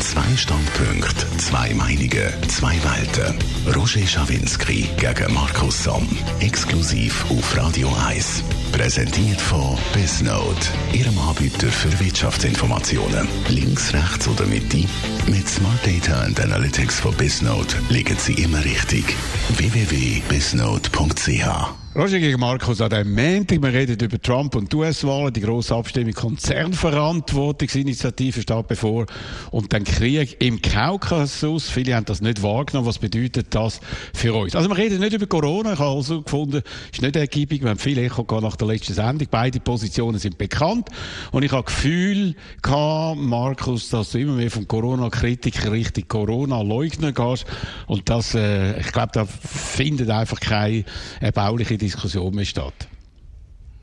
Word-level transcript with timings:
Zwei 0.00 0.36
Standpunkte, 0.36 1.26
zwei 1.38 1.72
Meinungen, 1.74 2.32
zwei 2.48 2.76
Welten. 2.84 3.34
Roger 3.74 4.06
Schawinski 4.06 4.88
gegen 4.96 5.34
Markus 5.34 5.82
Somm. 5.84 6.08
Exklusiv 6.40 7.24
auf 7.30 7.56
Radio 7.56 7.90
1. 8.06 8.42
Präsentiert 8.72 9.40
von 9.40 9.78
Bisnote, 9.92 10.68
Ihrem 10.92 11.18
Anbieter 11.18 11.68
für 11.68 11.98
Wirtschaftsinformationen. 11.98 13.26
Links, 13.48 13.92
rechts 13.94 14.28
oder 14.28 14.46
Mitte? 14.46 14.84
Mit 15.26 15.48
Smart 15.48 15.84
Data 15.86 16.20
and 16.22 16.38
Analytics 16.40 17.00
von 17.00 17.14
Bisnote 17.14 17.76
liegen 17.88 18.18
Sie 18.18 18.34
immer 18.34 18.62
richtig. 18.64 19.16
www.bisnote.ch 19.56 21.85
Roger 21.96 22.18
gegen 22.18 22.38
Markus 22.38 22.82
an 22.82 22.90
diesem 22.90 23.14
Montag. 23.14 23.62
Wir 23.62 23.72
reden 23.72 23.98
über 23.98 24.20
Trump 24.20 24.54
und 24.54 24.70
die 24.70 24.76
US-Wahlen. 24.76 25.32
Die 25.32 25.40
grosse 25.40 25.74
Abstimmung 25.74 26.12
Konzernverantwortungsinitiative 26.12 28.42
steht 28.42 28.68
bevor. 28.68 29.06
Und 29.50 29.72
dann 29.72 29.84
Krieg 29.84 30.36
im 30.40 30.60
Kaukasus. 30.60 31.70
Viele 31.70 31.96
haben 31.96 32.04
das 32.04 32.20
nicht 32.20 32.42
wahrgenommen. 32.42 32.86
Was 32.86 32.98
bedeutet 32.98 33.54
das 33.54 33.80
für 34.12 34.34
uns? 34.34 34.54
Also 34.54 34.68
wir 34.68 34.76
reden 34.76 35.00
nicht 35.00 35.14
über 35.14 35.26
Corona. 35.26 35.72
Ich 35.72 35.78
habe 35.78 35.96
also 35.96 36.20
gefunden, 36.20 36.60
ist 36.92 37.00
nicht 37.00 37.16
ergiebig. 37.16 37.62
Wir 37.62 37.70
haben 37.70 37.78
viel 37.78 37.96
Echo 37.96 38.26
nach 38.42 38.56
der 38.56 38.68
letzten 38.68 38.92
Sendung. 38.92 39.28
Beide 39.30 39.58
Positionen 39.60 40.18
sind 40.18 40.36
bekannt. 40.36 40.90
Und 41.32 41.44
ich 41.44 41.52
habe 41.52 41.64
Gefühl 41.64 42.34
gehabt, 42.60 43.18
Markus, 43.18 43.88
dass 43.88 44.10
du 44.10 44.18
immer 44.18 44.34
mehr 44.34 44.50
vom 44.50 44.68
Corona-Kritiker 44.68 45.72
Richtung 45.72 46.06
Corona-Leugner 46.08 47.12
gehst. 47.12 47.46
Und 47.86 48.10
das, 48.10 48.34
äh, 48.34 48.78
ich 48.80 48.92
glaube, 48.92 49.12
da 49.14 49.24
findet 49.24 50.10
einfach 50.10 50.40
keine 50.40 50.84
erbauliche 51.20 51.78
Diskussion 51.86 52.34
mehr 52.34 52.44
statt. 52.44 52.88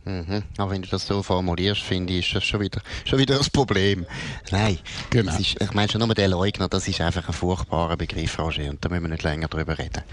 Mhm. 0.05 0.43
Aber 0.57 0.71
wenn 0.71 0.81
du 0.81 0.89
das 0.89 1.07
so 1.07 1.23
formulierst, 1.23 1.81
finde 1.81 2.13
ich, 2.13 2.27
ist 2.27 2.35
das 2.35 2.43
schon 2.43 2.59
wieder, 2.59 2.81
schon 3.05 3.19
wieder 3.19 3.39
ein 3.39 3.45
Problem. 3.53 4.05
Nein. 4.51 4.77
Genau. 5.09 5.33
Ist, 5.37 5.61
ich 5.61 5.73
meine 5.73 5.89
schon 5.89 5.99
nur 5.99 6.13
der 6.13 6.27
Leugner, 6.27 6.67
das 6.67 6.87
ist 6.87 6.99
einfach 6.99 7.27
ein 7.27 7.33
furchtbarer 7.33 7.95
Begriff, 7.95 8.37
Roger, 8.37 8.69
und 8.69 8.83
da 8.83 8.89
müssen 8.89 9.03
wir 9.03 9.09
nicht 9.09 9.23
länger 9.23 9.47
drüber 9.47 9.77
reden. 9.77 10.03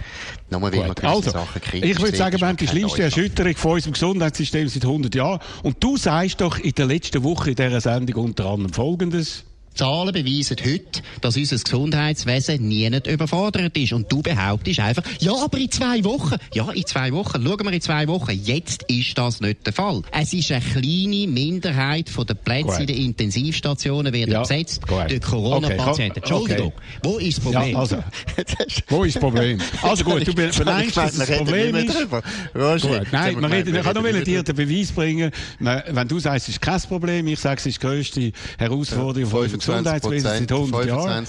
Nur 0.49 0.63
weil 0.63 0.77
man 0.77 0.95
also, 1.03 1.31
Sachen 1.31 1.61
kritisch 1.61 1.91
Ich 1.91 2.01
würde 2.01 2.17
sagen, 2.17 2.41
wir 2.41 2.47
haben 2.47 2.57
die 2.57 2.69
schlimmste 2.69 3.03
Erschütterung 3.03 3.57
von 3.57 3.73
unserem 3.73 3.93
Gesundheitssystem 3.95 4.69
seit 4.69 4.85
100 4.85 5.15
Jahren. 5.15 5.41
Und 5.65 5.83
du 5.83 5.97
sagst 5.97 6.41
doch 6.41 6.59
in 6.59 6.73
der 6.73 6.87
letzten 6.87 7.25
Woche 7.25 7.51
in 7.51 7.57
dieser 7.57 7.81
Sendung 7.81 8.25
unter 8.25 8.47
anderem 8.47 8.73
Folgendes. 8.73 9.45
Zahlen 9.81 10.13
beweisen 10.13 10.59
heute, 10.63 11.01
dass 11.23 11.39
unser 11.39 11.57
Gesundheitswesen 11.57 12.69
nie 12.69 12.91
nicht 12.91 13.07
überfordert 13.07 13.75
ist. 13.79 13.95
Und 13.95 14.13
du 14.13 14.21
behauptest 14.21 14.79
einfach, 14.79 15.03
ja, 15.21 15.33
aber 15.43 15.57
in 15.57 15.71
zwei 15.71 16.05
Wochen. 16.05 16.37
Ja, 16.53 16.71
in 16.71 16.85
zwei 16.85 17.11
Wochen. 17.13 17.43
Schauen 17.43 17.65
wir 17.65 17.73
in 17.73 17.81
zwei 17.81 18.07
Wochen. 18.07 18.39
Jetzt 18.45 18.83
ist 18.89 19.17
das 19.17 19.41
nicht 19.41 19.65
der 19.65 19.73
Fall. 19.73 20.03
Es 20.13 20.35
ist 20.35 20.53
eine 20.53 20.61
kleine 20.61 21.27
Minderheit 21.27 22.11
von 22.11 22.27
den 22.27 22.37
Plätzen 22.37 22.83
in 22.83 22.87
den 22.89 22.97
Intensivstationen 23.07 24.13
werden 24.13 24.33
ja. 24.33 24.41
besetzt 24.41 24.83
durch 24.87 25.23
Corona-Patienten. 25.23 26.19
Okay. 26.19 26.31
Entschuldigung. 26.31 26.73
Okay. 26.77 26.99
Wo 27.03 27.17
ist 27.17 27.39
das 27.39 27.45
Problem? 27.45 27.73
Ja, 27.73 27.79
also, 27.79 27.97
wo 28.89 29.05
ist 29.05 29.17
das 29.17 29.21
Problem? 29.23 29.59
Also 29.81 30.05
gut, 30.05 30.27
du 30.27 30.53
verneint, 30.53 30.95
dass 30.95 31.17
das 31.17 31.31
Problem 31.39 31.75
ist. 31.77 32.07
Gut. 32.11 33.07
Nein, 33.13 33.41
man 33.41 33.51
redet, 33.51 33.75
ich 33.75 33.83
kann 33.83 33.95
nur 33.95 34.13
dir 34.13 34.43
den 34.43 34.57
Beweis 34.57 34.93
bringen. 34.93 35.31
Wenn 35.59 36.07
du 36.07 36.19
sagst, 36.19 36.49
es 36.49 36.57
ist 36.57 36.61
kein 36.61 36.83
Problem, 36.83 37.27
ich 37.29 37.41
sage, 37.41 37.61
es 37.61 37.65
ist 37.65 37.83
die 37.83 37.87
grösste 37.87 38.33
Herausforderung 38.59 39.31
von 39.31 39.70
Gesundheitswesen 39.71 40.31
seit 40.31 40.53
100 40.53 40.87
Jahren. 40.87 41.27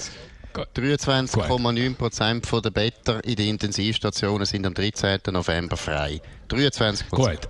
23,9% 0.54 2.60
der 2.60 2.70
Betten 2.70 3.20
in 3.20 3.36
den 3.36 3.48
Intensivstationen 3.48 4.46
sind 4.46 4.66
am 4.66 4.74
13. 4.74 5.20
November 5.30 5.76
frei. 5.76 6.20
23%. 6.50 7.04
Gut. 7.10 7.48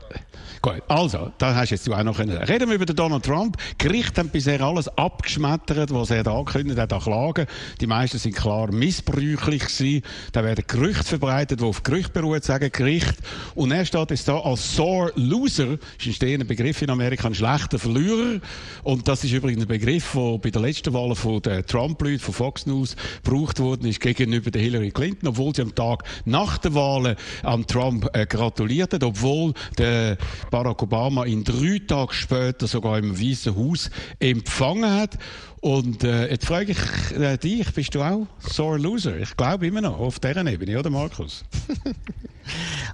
Gut, 0.64 0.80
also, 0.86 1.32
da 1.38 1.56
hast 1.56 1.70
jetzt 1.70 1.88
du 1.88 1.92
auch 1.92 2.04
noch 2.04 2.16
können. 2.16 2.36
Reden 2.36 2.68
wir 2.68 2.76
über 2.76 2.86
den 2.86 2.94
Donald 2.94 3.24
Trump. 3.24 3.56
Gericht 3.78 4.16
haben 4.16 4.28
bisher 4.28 4.60
alles 4.60 4.86
abgeschmettert, 4.96 5.92
was 5.92 6.10
er 6.10 6.22
da 6.22 6.38
angekündigt 6.38 6.78
hat, 6.78 6.92
auch 6.92 7.02
Klagen. 7.02 7.48
Die 7.80 7.88
meisten 7.88 8.18
sind 8.18 8.36
klar 8.36 8.70
missbräuchlich 8.70 9.64
gewesen. 9.66 10.02
Da 10.30 10.44
werden 10.44 10.62
Gerüchte 10.68 11.02
verbreitet, 11.02 11.58
die 11.58 11.64
auf 11.64 11.82
Gerüchte 11.82 12.12
beruhen, 12.12 12.40
sagen 12.42 12.70
Gericht. 12.70 13.16
Und 13.56 13.72
er 13.72 13.84
steht 13.84 14.10
jetzt 14.10 14.28
da 14.28 14.38
als 14.38 14.76
sore 14.76 15.12
loser, 15.16 15.78
ist 15.98 16.22
ein 16.22 16.46
Begriff 16.46 16.80
in 16.80 16.90
Amerika, 16.90 17.26
ein 17.26 17.34
schlechter 17.34 17.80
Verlierer. 17.80 18.40
Und 18.84 19.08
das 19.08 19.24
ist 19.24 19.32
übrigens 19.32 19.62
ein 19.62 19.68
Begriff, 19.68 20.12
der 20.12 20.38
bei 20.38 20.50
der 20.50 20.62
letzten 20.62 20.94
Wahl 20.94 21.12
von 21.16 21.42
den 21.42 21.66
Trump-Leuten, 21.66 22.20
von 22.20 22.34
Fox 22.34 22.66
News, 22.66 22.94
gebraucht 23.24 23.58
worden 23.58 23.88
ist 23.88 23.98
gegenüber 23.98 24.52
der 24.52 24.62
Hillary 24.62 24.92
Clinton, 24.92 25.26
obwohl 25.30 25.52
sie 25.56 25.62
am 25.62 25.74
Tag 25.74 26.04
nach 26.24 26.58
der 26.58 26.72
Wahl 26.74 27.16
an 27.42 27.66
Trump 27.66 28.08
äh, 28.12 28.26
gratuliert 28.26 28.94
hat, 28.94 29.02
obwohl 29.02 29.54
der 29.76 30.18
Barack 30.52 30.82
Obama 30.82 31.24
ihn 31.24 31.44
drei 31.44 31.80
Tage 31.84 32.12
später 32.12 32.66
sogar 32.66 32.98
im 32.98 33.18
Weißen 33.18 33.56
Haus 33.56 33.88
empfangen 34.20 34.88
hat. 34.88 35.16
Und 35.62 36.02
äh, 36.02 36.28
jetzt 36.28 36.46
frage 36.46 36.72
ich 36.72 37.16
äh, 37.16 37.36
dich, 37.38 37.72
bist 37.72 37.94
du 37.94 38.02
auch 38.02 38.26
sore 38.40 38.78
loser? 38.78 39.16
Ich 39.18 39.36
glaube 39.36 39.68
immer 39.68 39.80
noch 39.80 39.96
auf 40.00 40.18
dieser 40.18 40.44
Ebene, 40.44 40.76
oder 40.76 40.90
Markus? 40.90 41.44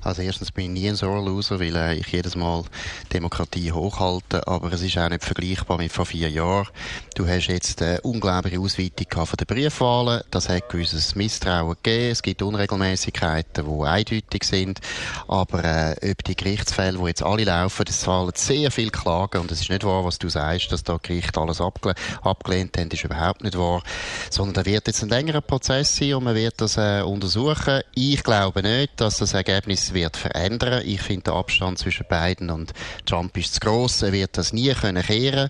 Also 0.03 0.23
erstens 0.23 0.53
bin 0.53 0.65
ich 0.67 0.83
nie 0.83 0.89
ein 0.89 0.97
sore 0.97 1.25
loser, 1.25 1.61
weil 1.61 1.75
äh, 1.77 1.95
ich 1.95 2.09
jedes 2.09 2.37
Mal 2.37 2.65
Demokratie 3.13 3.73
hochhalte, 3.73 4.47
aber 4.47 4.73
es 4.73 4.83
ist 4.83 4.97
auch 4.99 5.09
nicht 5.09 5.25
vergleichbar 5.25 5.79
mit 5.79 5.93
vor 5.93 6.07
vier 6.07 6.31
Jahren. 6.31 6.69
Du 7.15 7.27
hast 7.27 7.49
jetzt 7.49 7.83
eine 7.83 8.01
unglaubliche 8.03 8.61
Ausweitung 8.61 9.27
von 9.27 9.37
den 9.37 9.47
Briefwahlen, 9.47 10.23
das 10.31 10.49
hat 10.49 10.69
gewisses 10.69 11.15
Misstrauen 11.15 11.77
gegeben, 11.83 12.13
es 12.13 12.23
gibt 12.23 12.43
Unregelmäßigkeiten, 12.43 13.65
die 13.67 13.87
eindeutig 13.87 14.45
sind, 14.45 14.81
aber 15.27 15.65
äh, 15.65 16.11
ob 16.11 16.25
die 16.25 16.37
Gerichtsfälle, 16.37 16.99
die 16.99 17.07
jetzt 17.07 17.23
alle 17.23 17.45
laufen, 17.45 17.85
das 17.85 18.05
fallen 18.05 18.31
sehr 18.35 18.71
viel 18.71 18.91
Klagen 18.91 19.41
und 19.41 19.51
es 19.51 19.61
ist 19.63 19.71
nicht 19.71 19.85
wahr, 19.85 20.05
was 20.05 20.19
du 20.19 20.29
sagst, 20.29 20.73
dass 20.73 20.85
da 20.85 20.99
Gericht 21.03 21.37
alles 21.37 21.61
abgelehnt 21.61 22.58
abgelehnt 22.59 22.77
haben, 22.77 22.91
ist 22.91 23.05
überhaupt 23.05 23.45
nicht 23.45 23.59
wahr, 23.59 23.83
sondern 24.31 24.55
da 24.55 24.67
wird 24.67 24.87
jetzt 24.87 25.03
ein 25.03 25.09
längerer 25.09 25.41
Prozess 25.41 25.97
sein 25.97 26.15
und 26.15 26.25
man 26.25 26.35
wird 26.35 26.61
das 26.61 26.77
äh, 26.77 27.03
untersuchen. 27.03 27.81
Ich 27.95 28.23
glaube 28.23 28.63
nicht, 28.63 29.01
dass 29.01 29.19
das 29.19 29.35
Ergebnis 29.35 29.95
wird 29.95 30.17
verändern. 30.17 30.83
Ich 30.85 31.01
finde, 31.01 31.25
der 31.25 31.35
Abstand 31.35 31.79
zwischen 31.79 32.07
Biden 32.09 32.51
und 32.51 32.73
Trump 33.07 33.37
ist 33.37 33.55
zu 33.55 33.61
gross. 33.61 34.03
Er 34.03 34.13
wird 34.13 34.37
das 34.37 34.53
nie 34.53 34.73
können 34.73 35.03
kehren. 35.03 35.49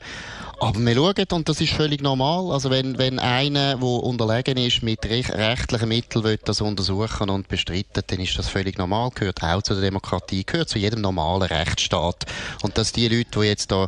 Aber 0.61 0.81
wir 0.81 0.95
schauen, 0.95 1.27
und 1.33 1.49
das 1.49 1.61
ist 1.61 1.73
völlig 1.73 2.03
normal, 2.03 2.51
also 2.51 2.69
wenn, 2.69 2.99
wenn 2.99 3.21
einer, 3.21 3.77
der 3.77 3.83
unterlegen 3.83 4.57
ist, 4.57 4.83
mit 4.83 5.05
rechtlichen 5.05 5.89
Mitteln 5.89 6.25
will 6.25 6.39
das 6.45 6.61
untersuchen 6.61 7.31
und 7.31 7.47
bestreiten, 7.47 8.03
dann 8.05 8.19
ist 8.19 8.37
das 8.37 8.49
völlig 8.49 8.77
normal, 8.77 9.11
gehört 9.15 9.41
auch 9.45 9.63
zu 9.63 9.75
der 9.75 9.85
Demokratie, 9.85 10.43
gehört 10.45 10.69
zu 10.69 10.81
jedem 10.81 11.01
normalen 11.01 11.43
Rechtsstaat. 11.43 12.27
Und 12.63 12.77
dass 12.77 12.91
die 12.91 13.07
Leute, 13.07 13.39
die 13.39 13.47
jetzt 13.47 13.71
da 13.71 13.87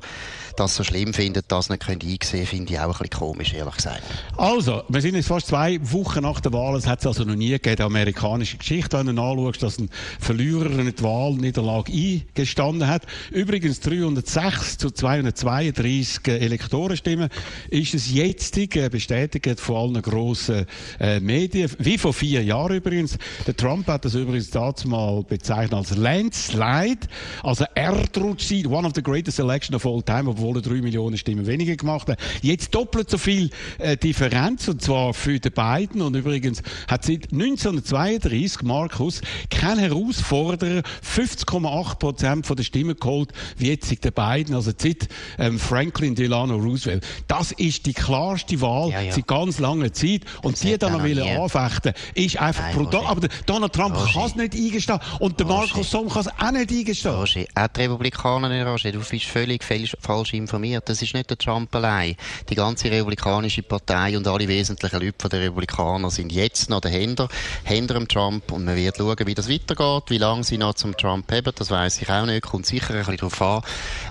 das 0.60 0.76
so 0.76 0.84
schlimm 0.84 1.14
finden, 1.14 1.42
das 1.48 1.70
nicht 1.70 1.86
können 1.86 2.00
einsehen 2.02 2.46
finde 2.46 2.72
ich 2.72 2.78
auch 2.78 2.84
ein 2.84 2.90
bisschen 2.90 3.10
komisch, 3.10 3.54
ehrlich 3.54 3.76
gesagt. 3.76 4.02
Also, 4.36 4.82
wir 4.88 5.00
sind 5.00 5.14
jetzt 5.14 5.28
fast 5.28 5.46
zwei 5.46 5.78
Wochen 5.82 6.22
nach 6.22 6.40
der 6.40 6.52
Wahl. 6.52 6.76
Es 6.76 6.86
hat 6.86 7.00
es 7.00 7.06
also 7.06 7.24
noch 7.24 7.34
nie 7.34 7.50
gegeben, 7.50 7.82
amerikanische 7.82 8.58
Geschichte, 8.58 8.98
wenn 8.98 9.14
du 9.14 9.22
anschaust, 9.22 9.62
dass 9.62 9.78
ein 9.78 9.90
Verlierer 10.18 10.70
eine 10.70 10.92
Wahlniederlage 11.00 11.92
eingestanden 11.92 12.86
hat. 12.88 13.02
Übrigens 13.30 13.80
306 13.80 14.78
zu 14.78 14.90
232 14.90 16.22
Elektorenstimmen 16.60 17.30
ist 17.70 17.94
es 17.94 18.12
jetzt 18.12 18.56
äh, 18.58 18.88
bestätigt 18.88 19.58
von 19.60 19.76
allen 19.76 20.02
grossen 20.02 20.66
äh, 20.98 21.18
Medien, 21.18 21.70
wie 21.78 21.96
vor 21.96 22.12
vier 22.12 22.42
Jahren 22.42 22.76
übrigens. 22.76 23.16
Der 23.46 23.56
Trump 23.56 23.86
hat 23.86 24.04
das 24.04 24.14
übrigens 24.14 24.50
dazu 24.50 24.88
mal 24.88 25.22
bezeichnet 25.22 25.72
als 25.72 25.96
Landslide, 25.96 27.00
also 27.42 27.64
Erdrutsch, 27.74 28.52
one 28.66 28.86
of 28.86 28.92
the 28.94 29.02
greatest 29.02 29.38
election 29.38 29.74
of 29.74 29.86
all 29.86 30.02
time, 30.02 30.28
obwohl 30.28 30.56
er 30.56 30.62
drei 30.62 30.82
Millionen 30.82 31.16
Stimmen 31.16 31.46
weniger 31.46 31.76
gemacht 31.76 32.08
hat. 32.08 32.18
Jetzt 32.42 32.74
doppelt 32.74 33.08
so 33.08 33.18
viel 33.18 33.50
äh, 33.78 33.96
Differenz, 33.96 34.68
und 34.68 34.82
zwar 34.82 35.14
für 35.14 35.38
die 35.38 35.50
beiden. 35.50 36.02
Und 36.02 36.14
übrigens 36.14 36.62
hat 36.88 37.04
seit 37.04 37.32
1932 37.32 38.62
Markus 38.62 39.22
kein 39.48 39.78
Herausforderer 39.78 40.82
50,8 41.02 41.98
Prozent 41.98 42.50
der 42.50 42.62
Stimmen 42.62 42.96
geholt, 42.96 43.32
wie 43.56 43.68
jetzt 43.68 44.04
der 44.04 44.10
beiden, 44.10 44.54
also 44.54 44.72
seit 44.76 45.08
ähm, 45.38 45.58
Franklin 45.58 46.14
Delano 46.14 46.49
Roosevelt. 46.56 47.06
Das 47.28 47.52
ist 47.52 47.86
die 47.86 47.92
klarste 47.92 48.60
Wahl 48.60 48.90
ja, 48.90 49.00
ja. 49.00 49.12
seit 49.12 49.26
ganz 49.26 49.58
langer 49.58 49.92
Zeit. 49.92 50.22
Und 50.42 50.54
das 50.54 50.60
die 50.60 50.78
dann 50.78 50.92
noch 50.92 51.02
wollen 51.02 51.20
anfechten, 51.20 51.92
ist 52.14 52.40
einfach 52.40 52.72
brutal. 52.72 53.06
Aber 53.06 53.28
Donald 53.46 53.72
Trump 53.72 53.96
kann 54.12 54.24
es 54.26 54.36
nicht 54.36 54.54
eingestehen. 54.54 55.00
Und 55.18 55.38
der 55.38 55.46
Markus 55.46 55.90
Somm 55.90 56.08
kann 56.08 56.22
es 56.22 56.28
auch 56.28 56.50
nicht 56.50 56.70
eingestehen. 56.70 57.14
Roger, 57.14 57.44
auch 57.54 57.68
die 57.68 57.80
Republikaner 57.80 58.48
nicht, 58.48 58.66
Roger. 58.66 58.92
Du 58.92 59.00
bist 59.00 59.24
völlig 59.24 59.64
falsch 59.64 60.34
informiert. 60.34 60.88
Das 60.88 61.02
ist 61.02 61.14
nicht 61.14 61.30
der 61.30 61.38
Trump 61.38 61.74
allein. 61.74 62.16
Die 62.48 62.54
ganze 62.54 62.90
Republikanische 62.90 63.62
Partei 63.62 64.16
und 64.16 64.26
alle 64.26 64.48
wesentlichen 64.48 65.00
Leute 65.00 65.28
der 65.28 65.40
Republikaner 65.40 66.10
sind 66.10 66.32
jetzt 66.32 66.70
noch 66.70 66.80
dahinter, 66.80 67.28
hinter 67.64 67.94
dem 67.94 68.08
Trump 68.08 68.50
und 68.52 68.64
man 68.64 68.76
wird 68.76 68.96
schauen, 68.96 69.16
wie 69.26 69.34
das 69.34 69.48
weitergeht, 69.48 70.04
wie 70.08 70.18
lange 70.18 70.44
sie 70.44 70.58
noch 70.58 70.74
zum 70.74 70.96
Trump 70.96 71.30
haben, 71.32 71.52
das 71.54 71.70
weiß 71.70 72.02
ich 72.02 72.10
auch 72.10 72.26
nicht. 72.26 72.42
Kommt 72.42 72.66
sicher 72.66 72.94
ein 72.94 72.98
bisschen 73.00 73.16
darauf 73.16 73.42
an, 73.42 73.62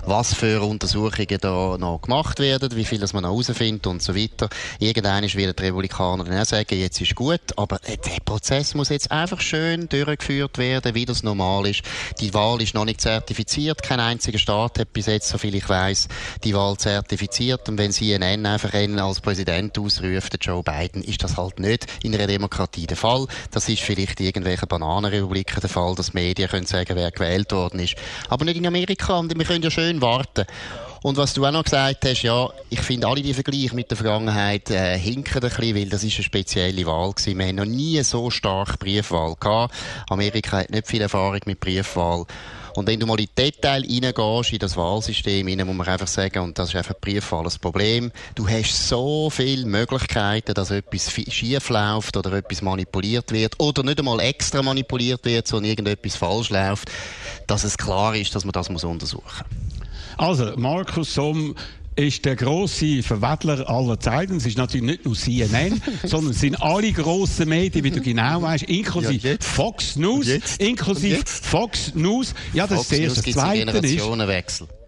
was 0.04 0.34
für 0.34 0.62
Untersuchungen 0.62 1.38
da 1.40 1.76
noch 1.78 2.00
gemacht 2.02 2.29
gemacht 2.30 2.38
werden, 2.38 2.76
wie 2.76 2.84
viel 2.84 2.98
das 2.98 3.12
man 3.12 3.24
herausfindet 3.24 3.86
und 3.86 4.02
so 4.02 4.14
weiter. 4.14 4.48
Irgendwann 4.78 5.22
wird 5.22 5.58
die 5.58 5.62
Republikaner 5.64 6.24
dann 6.24 6.38
auch 6.38 6.44
sagen, 6.44 6.78
jetzt 6.78 7.00
ist 7.00 7.14
gut, 7.14 7.40
aber 7.56 7.78
der 7.86 8.20
Prozess 8.24 8.74
muss 8.74 8.88
jetzt 8.88 9.10
einfach 9.10 9.40
schön 9.40 9.88
durchgeführt 9.88 10.58
werden, 10.58 10.94
wie 10.94 11.04
das 11.04 11.22
normal 11.22 11.66
ist. 11.66 11.82
Die 12.20 12.32
Wahl 12.34 12.62
ist 12.62 12.74
noch 12.74 12.84
nicht 12.84 13.00
zertifiziert, 13.00 13.82
kein 13.82 14.00
einziger 14.00 14.38
Staat 14.38 14.78
hat 14.78 14.92
bis 14.92 15.06
jetzt, 15.06 15.28
soviel 15.28 15.54
ich 15.54 15.68
weiß, 15.68 16.08
die 16.44 16.54
Wahl 16.54 16.76
zertifiziert 16.76 17.68
und 17.68 17.78
wenn 17.78 17.92
CNN 17.92 18.46
einfach 18.46 18.74
einen 18.74 18.98
als 18.98 19.20
Präsident 19.20 19.78
ausruft, 19.78 20.36
Joe 20.40 20.62
Biden, 20.62 21.02
ist 21.02 21.22
das 21.24 21.36
halt 21.36 21.58
nicht 21.58 21.86
in 22.02 22.14
einer 22.14 22.26
Demokratie 22.26 22.86
der 22.86 22.96
Fall. 22.96 23.26
Das 23.50 23.68
ist 23.68 23.82
vielleicht 23.82 24.20
in 24.20 24.26
irgendwelchen 24.26 24.68
Bananenrepubliken 24.68 25.60
der 25.60 25.70
Fall, 25.70 25.94
dass 25.94 26.14
Medien 26.14 26.48
können 26.48 26.66
sagen, 26.66 26.96
wer 26.96 27.10
gewählt 27.10 27.52
worden 27.52 27.80
ist. 27.80 27.96
Aber 28.28 28.44
nicht 28.44 28.56
in 28.56 28.66
Amerika 28.66 29.18
und 29.18 29.36
wir 29.36 29.44
können 29.44 29.62
ja 29.62 29.70
schön 29.70 30.00
warten. 30.00 30.46
Und 31.02 31.16
was 31.16 31.32
du 31.32 31.46
auch 31.46 31.50
noch 31.50 31.64
gesagt 31.64 32.04
hast, 32.04 32.22
ja, 32.22 32.50
ich 32.68 32.80
finde 32.80 33.06
alle 33.06 33.22
die 33.22 33.32
Vergleiche 33.32 33.74
mit 33.74 33.90
der 33.90 33.96
Vergangenheit 33.96 34.70
äh, 34.70 34.98
hinken 34.98 35.42
ein 35.42 35.48
bisschen, 35.48 35.74
weil 35.74 35.88
das 35.88 36.04
ist 36.04 36.16
eine 36.16 36.24
spezielle 36.24 36.84
Wahl 36.84 37.12
gewesen. 37.12 37.38
Wir 37.38 37.46
haben 37.46 37.56
noch 37.56 37.64
nie 37.64 38.02
so 38.02 38.28
stark 38.30 38.78
Briefwahl 38.78 39.34
gehabt. 39.40 39.74
Amerika 40.10 40.58
hat 40.58 40.70
nicht 40.70 40.86
viel 40.86 41.00
Erfahrung 41.00 41.40
mit 41.46 41.58
Briefwahl. 41.58 42.26
Und 42.74 42.86
wenn 42.86 43.00
du 43.00 43.06
mal 43.06 43.18
in 43.18 43.26
die 43.26 43.34
Details 43.34 43.84
reingehst, 43.84 44.52
in 44.52 44.58
das 44.58 44.76
Wahlsystem, 44.76 45.46
rein, 45.48 45.66
muss 45.66 45.76
man 45.76 45.88
einfach 45.88 46.06
sagen, 46.06 46.40
und 46.40 46.58
das 46.58 46.68
ist 46.68 46.76
einfach 46.76 46.94
Briefwahl 47.00 47.44
ein 47.44 47.60
Problem, 47.60 48.12
du 48.34 48.46
hast 48.46 48.88
so 48.88 49.30
viele 49.30 49.66
Möglichkeiten, 49.66 50.54
dass 50.54 50.70
etwas 50.70 51.10
schief 51.10 51.68
läuft 51.70 52.16
oder 52.16 52.32
etwas 52.34 52.62
manipuliert 52.62 53.32
wird 53.32 53.58
oder 53.58 53.82
nicht 53.82 53.98
einmal 53.98 54.20
extra 54.20 54.62
manipuliert 54.62 55.24
wird, 55.24 55.48
sondern 55.48 55.70
irgendetwas 55.70 56.16
falsch 56.16 56.50
läuft, 56.50 56.90
dass 57.46 57.64
es 57.64 57.76
klar 57.76 58.14
ist, 58.14 58.34
dass 58.34 58.44
man 58.44 58.52
das 58.52 58.68
untersuchen 58.68 59.22
muss. 59.48 59.69
Also, 60.20 60.52
Markus 60.58 61.14
Somm 61.14 61.54
ist 61.96 62.26
der 62.26 62.36
große 62.36 63.02
Verwettler 63.02 63.66
aller 63.70 63.98
Zeiten. 63.98 64.36
Es 64.36 64.44
ist 64.44 64.58
natürlich 64.58 64.84
nicht 64.84 65.06
nur 65.06 65.14
CNN, 65.14 65.80
sondern 66.04 66.32
es 66.32 66.40
sind 66.40 66.60
alle 66.60 66.92
grossen 66.92 67.48
Medien, 67.48 67.82
wie 67.84 67.90
du 67.90 68.02
genau 68.02 68.42
weißt, 68.42 68.64
inklusive 68.64 69.28
ja, 69.28 69.36
Fox 69.40 69.96
News, 69.96 70.28
inklusive 70.58 71.22
Fox 71.24 71.94
News. 71.94 72.34
Ja, 72.52 72.66
das 72.66 72.80
Fox 72.80 72.92
ist 72.92 73.16
das 73.16 73.26
erste. 73.26 73.32
Zweite 73.32 73.78
ist. 73.78 74.79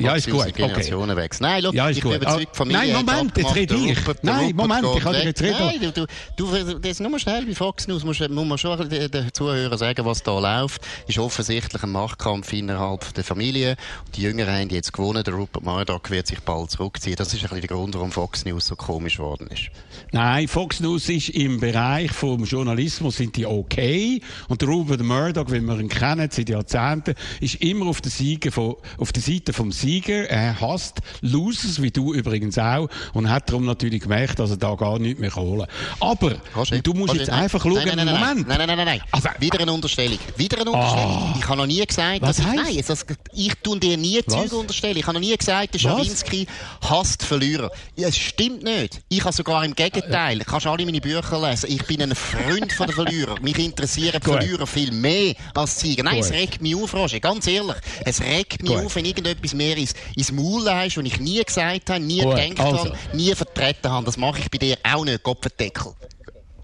Ja, 0.00 0.14
ist 0.14 0.30
gut. 0.30 0.46
Okay. 0.46 1.30
Nein, 1.40 1.62
look, 1.62 1.74
ja, 1.74 1.88
ist 1.88 1.98
ich 1.98 2.02
bin 2.02 2.12
überzeugt, 2.14 2.56
Familie 2.56 2.80
Nein, 2.80 2.92
Moment, 2.92 3.36
jetzt 3.36 3.54
rede 3.54 3.74
ich. 3.74 3.98
Nein, 4.22 4.56
Moment, 4.56 4.86
ich 4.96 5.02
kann 5.02 5.12
dir 5.12 5.24
jetzt 5.24 5.42
reden. 5.42 5.56
Nein, 5.58 5.92
du, 5.94 6.06
du, 6.36 6.78
das 6.78 7.00
nur 7.00 7.18
schnell 7.18 7.46
bei 7.46 7.54
Fox 7.54 7.86
News 7.86 8.04
muss, 8.04 8.20
muss 8.20 8.46
man 8.46 8.58
schon 8.58 8.88
den 8.88 9.32
Zuhörern 9.32 9.78
sagen, 9.78 10.04
was 10.04 10.22
da 10.22 10.38
läuft. 10.38 10.82
Ist 11.06 11.18
offensichtlich 11.18 11.82
ein 11.82 11.90
Machtkampf 11.90 12.52
innerhalb 12.52 13.12
der 13.14 13.24
Familie. 13.24 13.76
Die 14.14 14.22
Jüngeren 14.22 14.54
haben 14.54 14.70
jetzt 14.70 14.92
gewonnen. 14.92 15.22
Der 15.22 15.34
Rupert 15.34 15.64
Murdoch 15.64 16.08
wird 16.08 16.26
sich 16.26 16.40
bald 16.40 16.70
zurückziehen. 16.70 17.16
Das 17.16 17.28
ist 17.28 17.42
ein 17.42 17.48
bisschen 17.50 17.60
der 17.60 17.76
Grund, 17.76 17.94
warum 17.94 18.10
Fox 18.10 18.44
News 18.44 18.66
so 18.66 18.76
komisch 18.76 19.16
geworden 19.16 19.48
ist. 19.52 19.70
Nein, 20.12 20.48
Fox 20.48 20.80
News 20.80 21.08
ist 21.08 21.30
im 21.30 21.60
Bereich 21.60 22.10
vom 22.12 22.44
Journalismus 22.44 23.16
sind 23.16 23.36
die 23.36 23.46
okay. 23.46 24.20
Und 24.48 24.60
der 24.60 24.68
Rupert 24.68 25.02
Murdoch, 25.02 25.50
wie 25.50 25.60
wir 25.60 25.78
ihn 25.78 25.88
kennen 25.88 26.28
seit 26.30 26.48
Jahrzehnten, 26.48 27.14
ist 27.40 27.56
immer 27.56 27.86
auf 27.86 28.00
der, 28.00 28.10
Seite 28.10 28.50
von, 28.50 28.76
auf 28.98 29.12
der 29.12 29.22
Seite 29.22 29.52
vom 29.52 29.72
Sieger. 29.90 30.28
Er 30.30 30.60
hasst 30.60 31.00
Losers, 31.20 31.82
wie 31.82 31.90
du 31.90 32.14
übrigens 32.14 32.58
auch, 32.58 32.88
und 33.12 33.28
hat 33.28 33.48
darum 33.48 33.64
natürlich 33.64 34.02
gemerkt, 34.02 34.38
dass 34.38 34.50
er 34.50 34.56
da 34.56 34.74
gar 34.76 34.98
nichts 35.00 35.20
mehr 35.20 35.34
holen 35.34 35.66
Aber 35.98 36.36
Roger, 36.56 36.78
du 36.78 36.92
musst 36.92 37.10
Roger, 37.10 37.20
jetzt 37.20 37.30
nein, 37.30 37.42
einfach 37.42 37.62
schauen, 37.62 37.74
nein, 37.74 37.96
nein, 37.96 38.06
nein, 38.06 38.20
Moment. 38.20 38.48
Nein, 38.48 38.58
nein, 38.58 38.66
nein, 38.68 38.76
nein, 38.76 38.86
nein. 38.86 39.00
Also, 39.10 39.28
Wieder 39.40 39.60
eine 39.60 39.72
Unterstellung. 39.72 40.18
Wieder 40.36 40.60
eine 40.60 40.70
Unterstellung. 40.70 41.32
Oh. 41.34 41.38
Ich 41.38 41.48
habe 41.48 41.56
noch 41.56 41.66
nie 41.66 41.84
gesagt, 41.84 42.22
Was 42.22 42.36
dass 42.36 42.46
heißt? 42.46 42.70
ich, 42.70 42.88
nein, 42.88 43.16
ich 43.34 43.54
tue 43.62 43.78
dir 43.80 43.96
nie 43.96 44.20
Züge 44.22 44.56
unterstellen. 44.56 44.96
Ich 44.96 45.06
habe 45.06 45.14
noch 45.14 45.20
nie 45.20 45.36
gesagt, 45.36 45.74
der 45.74 45.78
Schawinski 45.80 46.46
hasst 46.88 47.24
Verlierer. 47.24 47.70
Es 47.96 48.16
stimmt 48.16 48.62
nicht. 48.62 49.00
Ich 49.08 49.24
habe 49.24 49.32
sogar 49.32 49.64
im 49.64 49.74
Gegenteil. 49.74 50.38
Du 50.38 50.44
kannst 50.44 50.66
alle 50.66 50.84
meine 50.84 51.00
Bücher 51.00 51.48
lesen. 51.48 51.70
Ich 51.70 51.84
bin 51.84 52.02
ein 52.02 52.14
Freund 52.14 52.72
von 52.72 52.86
den 52.86 52.94
Verlierern. 52.94 53.42
Mich 53.42 53.58
interessieren 53.58 54.22
Verlierer 54.22 54.66
viel 54.66 54.92
mehr 54.92 55.34
als 55.54 55.80
Sieger. 55.80 56.04
Nein, 56.04 56.16
Gut. 56.16 56.24
es 56.26 56.32
regt 56.32 56.62
mich 56.62 56.76
auf, 56.76 56.94
Roger. 56.94 57.18
Ganz 57.18 57.46
ehrlich. 57.48 57.76
Es 58.04 58.20
regt 58.20 58.62
mich 58.62 58.70
Gut. 58.72 58.84
auf, 58.84 58.94
wenn 58.94 59.04
irgendetwas 59.04 59.54
mehr 59.54 59.69
ist 59.76 59.96
ins 60.16 60.32
Maul 60.32 60.68
hast, 60.70 60.96
was 60.96 61.04
ich 61.04 61.20
nie 61.20 61.42
gesagt 61.42 61.90
habe, 61.90 62.00
nie 62.00 62.20
Gut, 62.22 62.36
gedacht 62.36 62.60
also. 62.60 62.78
habe, 62.78 62.98
nie 63.12 63.34
vertreten 63.34 63.90
habe. 63.90 64.06
Das 64.06 64.16
mache 64.16 64.40
ich 64.40 64.50
bei 64.50 64.58
dir 64.58 64.78
auch 64.82 65.04
nicht, 65.04 65.22
Kopfendeckel. 65.22 65.92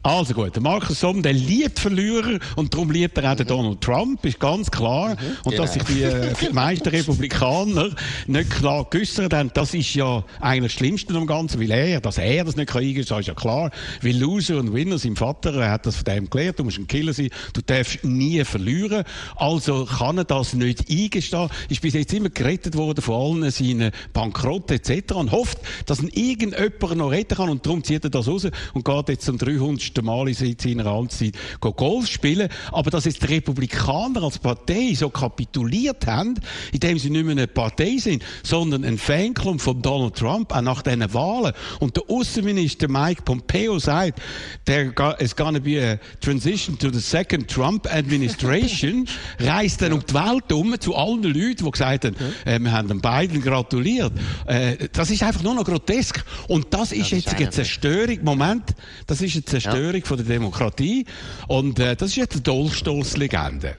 Also 0.07 0.35
gut, 0.35 0.55
der 0.55 0.63
Markus 0.63 1.01
Somm, 1.01 1.21
der 1.21 1.33
liebt 1.33 1.81
Verlierer 1.81 2.39
und 2.55 2.73
darum 2.73 2.93
liebt 2.93 3.19
er 3.19 3.33
auch 3.33 3.37
den 3.37 3.49
Donald 3.49 3.81
Trump, 3.81 4.25
ist 4.25 4.39
ganz 4.39 4.71
klar. 4.71 5.09
Mhm, 5.09 5.17
und 5.43 5.51
genau. 5.51 5.63
dass 5.65 5.73
sich 5.73 5.83
die 5.83 6.03
äh, 6.03 6.53
meisten 6.53 6.89
Republikaner 6.91 7.89
nicht 8.29 8.51
klar 8.51 8.87
geäussert 8.89 9.35
haben, 9.35 9.51
das 9.53 9.75
ist 9.75 9.93
ja 9.97 10.23
eigentlich 10.41 10.75
das 10.75 10.79
Schlimmste 10.79 11.13
am 11.13 11.27
Ganzen, 11.27 11.61
weil 11.61 11.73
er, 11.73 12.01
dass 12.01 12.19
er 12.19 12.45
das 12.45 12.55
nicht 12.55 12.73
eingestehen 12.73 13.05
kann, 13.05 13.19
ist 13.19 13.27
ja 13.27 13.35
klar. 13.35 13.73
Weil 14.01 14.17
Loser 14.17 14.59
und 14.59 14.73
Winner, 14.73 14.97
sein 14.97 15.17
Vater, 15.17 15.55
er 15.57 15.73
hat 15.73 15.87
das 15.87 15.97
von 15.97 16.05
dem 16.05 16.31
gelernt, 16.31 16.61
du 16.61 16.63
musst 16.63 16.79
ein 16.79 16.87
Killer 16.87 17.13
sein, 17.13 17.31
du 17.53 17.61
darfst 17.63 18.05
nie 18.05 18.45
verlieren. 18.45 19.03
Also 19.35 19.87
kann 19.87 20.19
er 20.19 20.25
das 20.25 20.55
nicht 20.55 20.89
eingestehen. 20.89 21.49
Ist 21.69 21.83
bis 21.83 21.95
jetzt 21.95 22.15
immer 22.15 22.31
gerettet 22.31 22.77
worden 22.77 23.03
von 23.03 23.43
allen 23.43 23.51
seinen 23.51 23.91
Bankrotten 24.13 24.77
etc. 24.77 25.15
und 25.15 25.33
hofft, 25.33 25.59
dass 25.87 26.01
ihn 26.01 26.11
irgendjemand 26.15 26.97
noch 26.97 27.11
retten 27.11 27.37
kann 27.37 27.49
und 27.49 27.67
darum 27.67 27.83
zieht 27.83 28.05
er 28.05 28.11
das 28.11 28.29
raus 28.29 28.47
und 28.73 28.85
geht 28.85 29.09
jetzt 29.09 29.25
zum 29.25 29.37
300 29.37 29.96
erste 29.97 30.03
Mal 30.03 30.29
in 30.29 30.57
seiner 30.59 30.87
Amtszeit 30.87 31.35
Golf 31.61 32.07
spielen. 32.07 32.49
Aber 32.73 32.91
dass 32.91 33.05
jetzt 33.05 33.23
die 33.23 33.27
Republikaner 33.35 34.23
als 34.23 34.39
Partei 34.39 34.95
so 34.95 35.09
kapituliert 35.11 36.07
haben, 36.07 36.35
indem 36.73 36.99
sie 36.99 37.11
nicht 37.11 37.25
mehr 37.25 37.33
eine 37.33 37.47
Partei 37.47 37.97
sind, 37.99 38.23
sondern 38.43 38.85
ein 38.85 38.99
Fanclub 38.99 39.61
von 39.61 39.81
Donald 39.83 40.17
Trump, 40.17 40.55
auch 40.55 40.61
nach 40.61 40.83
diesen 40.83 41.13
Wahlen. 41.15 41.53
Und 41.81 41.97
der 41.97 42.05
Außenminister 42.09 42.89
Mike 42.89 43.23
Pompeo 43.23 43.79
sagt, 43.79 44.21
there 44.65 44.93
is 45.19 45.35
gonna 45.35 45.59
be 45.59 45.83
a 45.83 45.99
transition 46.21 46.79
to 46.79 46.91
the 46.91 47.01
second 47.01 47.49
Trump 47.49 47.87
administration, 47.93 49.07
reist 49.39 49.83
dann 49.83 49.93
um 49.93 50.03
die 50.05 50.15
Welt 50.15 50.53
um 50.53 50.79
zu 50.81 50.95
allen 50.95 51.23
Leuten, 51.23 51.65
die 51.65 51.71
gesagt 51.71 52.05
haben, 52.05 52.17
äh, 52.45 52.59
wir 52.59 52.73
haben 52.73 52.89
den 52.89 53.01
Biden 53.01 53.43
gratuliert. 53.43 54.13
Äh, 54.47 54.89
das 54.93 55.11
ist 55.11 55.23
einfach 55.23 55.43
nur 55.43 55.55
noch 55.55 55.65
grotesk. 55.65 56.25
Und 56.49 56.73
das 56.73 56.93
ist 56.93 57.05
das 57.05 57.11
jetzt 57.11 57.27
ist 57.27 57.35
eine 57.37 57.51
Zerstörung. 57.51 58.19
Moment, 58.23 58.75
das 59.07 59.21
ist 59.21 59.35
eine 59.35 59.45
Zerstörung 59.45 59.86
Zerstörung 59.87 60.05
von 60.05 60.17
der 60.17 60.27
Demokratie. 60.27 61.07
Und 61.49 61.79
äh, 61.79 61.97
das 61.97 62.11
ist 62.11 62.17
jetzt 62.17 62.33
eine 62.35 62.43
Dolchstoßlegende. 62.43 63.77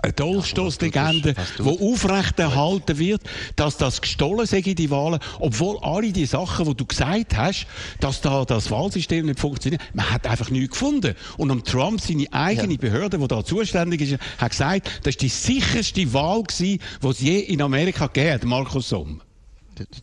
Eine 0.00 0.12
Dolchstoßlegende, 0.12 1.34
die 1.58 1.62
aufrechterhalten 1.64 2.98
wird, 2.98 3.22
dass 3.56 3.78
das 3.78 4.00
gestohlen 4.00 4.46
sei, 4.46 4.60
die 4.60 4.90
Wahlen, 4.90 5.18
obwohl 5.40 5.76
alle 5.80 6.12
die 6.12 6.26
Sachen, 6.26 6.66
die 6.66 6.74
du 6.76 6.86
gesagt 6.86 7.36
hast, 7.36 7.66
dass 7.98 8.20
da 8.20 8.44
das 8.44 8.70
Wahlsystem 8.70 9.26
nicht 9.26 9.40
funktioniert, 9.40 9.82
man 9.94 10.08
hat 10.08 10.28
einfach 10.28 10.50
nichts 10.50 10.70
gefunden. 10.70 11.16
Und 11.36 11.50
am 11.50 11.64
Trump, 11.64 12.00
seine 12.00 12.32
eigene 12.32 12.74
ja. 12.74 12.78
Behörde, 12.78 13.18
die 13.18 13.26
da 13.26 13.44
zuständig 13.44 14.02
ist, 14.02 14.18
hat 14.38 14.50
gesagt, 14.50 14.88
das 15.02 15.14
ist 15.14 15.22
die 15.22 15.28
sicherste 15.28 16.12
Wahl 16.12 16.44
gewesen, 16.44 16.80
die 17.02 17.08
es 17.08 17.20
je 17.20 17.38
in 17.40 17.60
Amerika 17.60 18.06
gegeben 18.06 18.34
hat, 18.34 18.44
Markus 18.44 18.90
Somm 18.90 19.20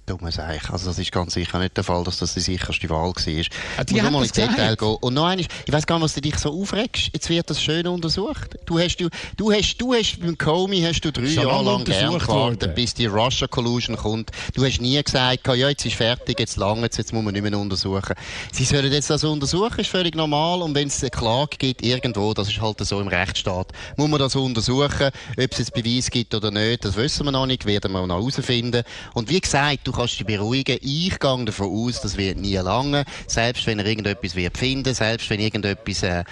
dumme 0.05 0.31
Sache. 0.31 0.71
Also 0.71 0.87
das 0.87 0.99
ist 0.99 1.11
ganz 1.11 1.33
sicher 1.33 1.59
nicht 1.59 1.75
der 1.77 1.83
Fall, 1.83 2.03
dass 2.03 2.19
das 2.19 2.33
die 2.33 2.39
sicherste 2.39 2.89
Wahl 2.89 3.09
war. 3.09 3.27
Ja, 3.27 3.83
die 3.83 4.01
muss 4.01 4.11
mal 4.11 4.21
ins 4.23 4.31
Detail 4.31 4.75
gehen. 4.75 4.97
Und 5.01 5.13
noch 5.13 5.25
eines, 5.25 5.47
ich 5.65 5.73
weiß 5.73 5.85
gar 5.85 5.95
nicht, 5.97 6.05
was 6.05 6.13
du 6.13 6.21
dich 6.21 6.37
so 6.37 6.51
aufregst. 6.51 7.09
Jetzt 7.13 7.29
wird 7.29 7.49
das 7.49 7.61
schön 7.61 7.87
untersucht. 7.87 8.55
Du 8.65 8.79
hast, 8.79 8.97
du, 8.97 9.09
du 9.37 9.51
hast, 9.51 9.77
du 9.77 9.93
hast 9.93 10.19
beim 10.19 10.37
Comey 10.37 10.81
hast 10.81 11.01
du 11.01 11.11
drei 11.11 11.25
Jahre 11.25 11.63
lang 11.63 11.83
gern 11.83 12.17
gewartet, 12.17 12.75
bis 12.75 12.93
die 12.93 13.05
Russia 13.05 13.47
Collusion 13.47 13.95
kommt. 13.95 14.31
Du 14.53 14.65
hast 14.65 14.81
nie 14.81 15.01
gesagt, 15.01 15.47
ja, 15.47 15.69
jetzt 15.69 15.85
ist 15.85 15.95
fertig, 15.95 16.39
jetzt 16.39 16.57
lange, 16.57 16.81
jetzt 16.81 17.13
muss 17.13 17.23
man 17.23 17.33
nicht 17.33 17.43
mehr 17.43 17.57
untersuchen. 17.57 18.15
Sie 18.51 18.65
sollen 18.65 18.91
jetzt 18.91 19.09
das 19.09 19.23
untersuchen, 19.23 19.79
ist 19.79 19.89
völlig 19.89 20.15
normal. 20.15 20.61
Und 20.61 20.75
wenn 20.75 20.87
es 20.87 21.01
eine 21.01 21.09
Klage 21.09 21.57
gibt 21.57 21.83
irgendwo, 21.83 22.33
das 22.33 22.49
ist 22.49 22.61
halt 22.61 22.79
so 22.85 22.99
im 22.99 23.07
Rechtsstaat, 23.07 23.71
muss 23.97 24.09
man 24.09 24.19
das 24.19 24.35
untersuchen. 24.35 25.09
Ob 25.37 25.51
es 25.51 25.57
jetzt 25.57 25.73
Beweis 25.73 26.09
gibt 26.09 26.33
oder 26.33 26.51
nicht, 26.51 26.85
das 26.85 26.95
wissen 26.95 27.25
wir 27.25 27.31
noch 27.31 27.45
nicht, 27.45 27.65
werden 27.65 27.91
wir 27.91 28.05
noch 28.05 28.17
herausfinden. 28.17 28.83
Und 29.13 29.29
wie 29.29 29.39
gesagt, 29.39 29.64
gesagt, 29.65 29.87
du 29.87 29.91
kannst 29.91 30.19
dich 30.19 30.25
beruhigen. 30.25 30.77
Ich 30.81 31.19
gehe 31.19 31.45
davon 31.45 31.67
aus, 31.67 32.01
das 32.01 32.17
wird 32.17 32.37
nie 32.37 32.55
lange. 32.55 33.05
Selbst 33.27 33.65
wenn 33.67 33.79
er 33.79 33.85
irgendetwas 33.85 34.35
wird 34.35 34.57
finden, 34.57 34.93
selbst 34.93 35.29
wenn 35.29 35.39
irgendetwas 35.39 36.03
äh, 36.03 36.23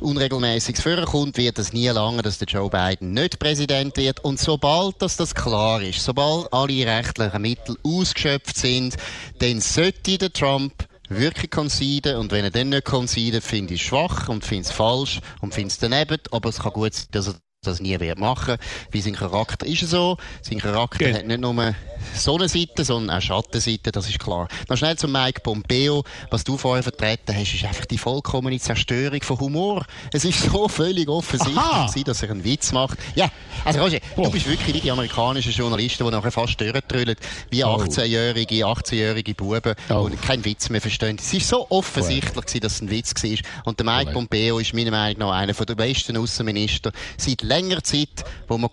Unregelmäßiges 0.00 0.82
vorkommt, 0.82 1.36
wird 1.36 1.58
es 1.58 1.72
nie 1.72 1.88
lange, 1.88 2.22
dass 2.22 2.38
der 2.38 2.48
Joe 2.48 2.70
Biden 2.70 3.12
nicht 3.12 3.38
Präsident 3.38 3.96
wird. 3.96 4.20
Und 4.24 4.38
sobald 4.38 5.00
dass 5.00 5.16
das 5.16 5.34
klar 5.34 5.82
ist, 5.82 6.04
sobald 6.04 6.52
alle 6.52 6.86
rechtlichen 6.86 7.42
Mittel 7.42 7.76
ausgeschöpft 7.82 8.56
sind, 8.56 8.96
dann 9.38 9.60
sollte 9.60 10.18
der 10.18 10.32
Trump 10.32 10.72
wirklich 11.08 11.50
conceden 11.50 12.16
und 12.16 12.32
wenn 12.32 12.44
er 12.44 12.50
dann 12.50 12.70
nicht 12.70 12.84
conceden, 12.84 13.42
finde 13.42 13.74
ich 13.74 13.82
es 13.82 13.86
schwach 13.86 14.28
und 14.28 14.44
finde 14.46 14.62
es 14.62 14.70
falsch 14.70 15.20
und 15.40 15.52
finde 15.52 15.68
es 15.68 15.78
daneben, 15.78 16.18
aber 16.30 16.48
es 16.48 16.58
kann 16.58 16.72
gut 16.72 16.94
sein, 16.94 17.06
dass 17.10 17.28
er 17.28 17.34
das 17.64 17.78
nie 17.78 17.98
wird 18.00 18.18
machen, 18.18 18.56
wie 18.90 19.00
sein 19.00 19.14
Charakter 19.14 19.64
ist 19.64 19.88
so. 19.88 20.16
Sein 20.40 20.58
Charakter 20.58 21.04
okay. 21.06 21.14
hat 21.14 21.26
nicht 21.26 21.40
nur 21.40 21.74
Sonnenseite, 22.12 22.84
sondern 22.84 23.16
auch 23.16 23.22
Schattenseite, 23.22 23.92
das 23.92 24.08
ist 24.08 24.18
klar. 24.18 24.48
Noch 24.68 24.76
schnell 24.76 24.98
zu 24.98 25.06
Mike 25.06 25.42
Pompeo. 25.42 26.02
Was 26.30 26.42
du 26.42 26.58
vorher 26.58 26.82
vertreten 26.82 27.32
hast, 27.36 27.54
ist 27.54 27.64
einfach 27.64 27.86
die 27.86 27.98
vollkommene 27.98 28.58
Zerstörung 28.58 29.22
von 29.22 29.38
Humor. 29.38 29.86
Es 30.12 30.24
ist 30.24 30.40
so 30.42 30.66
völlig 30.66 31.08
offensichtlich, 31.08 32.04
dass 32.04 32.24
er 32.24 32.32
einen 32.32 32.42
Witz 32.42 32.72
macht. 32.72 32.98
Ja, 33.14 33.30
also 33.64 33.80
Roger, 33.80 33.98
du 34.16 34.28
bist 34.32 34.48
wirklich 34.48 34.74
wie 34.74 34.80
die 34.80 34.90
amerikanischen 34.90 35.52
Journalisten, 35.52 36.04
die 36.04 36.10
nachher 36.10 36.32
fast 36.32 36.60
durchdrüllen, 36.60 37.14
wie 37.50 37.64
18-jährige, 37.64 38.66
18-jährige 38.66 39.34
Buben, 39.36 39.76
oh. 39.88 40.08
die 40.10 40.16
keinen 40.16 40.44
Witz 40.44 40.68
mehr 40.68 40.80
verstehen. 40.80 41.16
Es 41.20 41.32
ist 41.32 41.48
so 41.48 41.64
offensichtlich, 41.70 42.60
dass 42.60 42.72
es 42.72 42.80
ein 42.80 42.90
Witz 42.90 43.14
war. 43.22 43.38
Und 43.66 43.78
der 43.78 43.86
Mike 43.86 44.10
Pompeo 44.10 44.58
ist 44.58 44.74
meiner 44.74 44.90
Meinung 44.90 45.28
nach 45.28 45.36
einer 45.36 45.52
der 45.52 45.74
besten 45.76 46.16
Außenminister 46.16 46.90
seit 47.16 47.51
längerer 47.54 47.82
Zeit, 47.82 48.24
wo 48.48 48.56
wir 48.58 48.68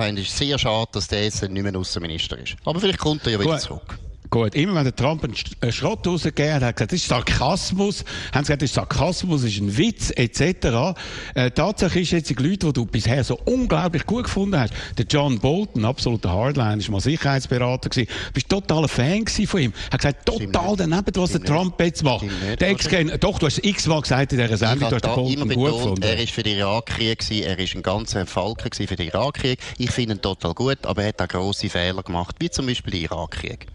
haben. 0.00 0.16
Es 0.16 0.28
ist 0.28 0.38
sehr 0.38 0.58
schade, 0.58 0.88
dass 0.92 1.08
der 1.08 1.24
jetzt 1.24 1.42
nicht 1.42 1.62
mehr 1.62 1.76
Außenminister 1.76 2.38
ist. 2.38 2.56
Aber 2.64 2.80
vielleicht 2.80 2.98
kommt 2.98 3.26
er 3.26 3.32
ja 3.32 3.40
wieder 3.40 3.52
Gut. 3.52 3.60
zurück. 3.60 3.98
Gut, 4.30 4.54
immer 4.54 4.74
wenn 4.74 4.84
der 4.84 4.94
Trump 4.94 5.24
einen 5.24 5.72
Schrott 5.72 6.06
rausgegeben 6.06 6.54
hat, 6.54 6.62
hat 6.62 6.76
gesagt, 6.76 6.92
das 6.92 7.00
ist 7.00 7.08
Sarkasmus, 7.08 8.04
haben 8.32 8.44
sie 8.44 8.52
gesagt, 8.52 8.62
das 8.62 8.70
ist 8.70 8.74
Sarkasmus, 8.74 9.42
das 9.42 9.50
ist 9.50 9.60
ein 9.60 9.76
Witz, 9.76 10.12
etc. 10.14 10.98
Äh, 11.34 11.50
Tatsache 11.50 12.00
ist 12.00 12.10
jetzt, 12.10 12.28
die 12.28 12.34
Leute, 12.34 12.66
die 12.66 12.72
du 12.74 12.84
bisher 12.84 13.24
so 13.24 13.38
unglaublich 13.46 14.04
gut 14.04 14.24
gefunden 14.24 14.60
hast, 14.60 14.74
der 14.98 15.06
John 15.06 15.38
Bolton, 15.38 15.84
absoluter 15.86 16.30
Hardline, 16.30 16.78
ist 16.78 16.90
mal 16.90 17.00
Sicherheitsberater 17.00 17.88
gewesen, 17.88 18.10
bist 18.34 18.50
totaler 18.50 18.88
Fan 18.88 19.26
von 19.26 19.60
ihm, 19.60 19.72
hat 19.90 20.00
gesagt, 20.00 20.26
total 20.26 20.76
daneben, 20.76 21.06
was 21.14 21.32
der 21.32 21.42
Trump 21.42 21.80
jetzt 21.80 22.02
macht. 22.02 22.26
Der 22.60 22.68
ex 22.68 22.86
doch, 23.20 23.38
du 23.38 23.46
hast 23.46 23.64
x-mal 23.64 24.02
gesagt 24.02 24.32
in 24.32 24.38
dieser 24.38 24.56
Sendung, 24.58 24.90
du 24.90 24.96
hast 24.96 25.04
den 25.04 25.14
Bolton 25.14 25.48
gut 25.48 25.72
gefunden. 25.72 26.02
Er 26.02 26.18
ist 26.18 26.32
für 26.32 26.42
den 26.42 26.58
Irakkrieg 26.58 27.20
gewesen, 27.20 27.44
er 27.44 27.58
ist 27.58 27.74
ein 27.74 27.82
ganzer 27.82 28.26
Falke 28.26 28.68
für 28.74 28.96
den 28.96 29.08
Irakkrieg. 29.08 29.58
Ich 29.78 29.90
finde 29.90 30.16
ihn 30.16 30.20
total 30.20 30.52
gut, 30.52 30.84
aber 30.84 31.02
er 31.02 31.08
hat 31.08 31.22
auch 31.22 31.28
grosse 31.28 31.70
Fehler 31.70 32.02
gemacht, 32.02 32.36
wie 32.40 32.50
zum 32.50 32.66
Beispiel 32.66 32.92
den 32.92 33.02
Irakkrieg. 33.04 33.66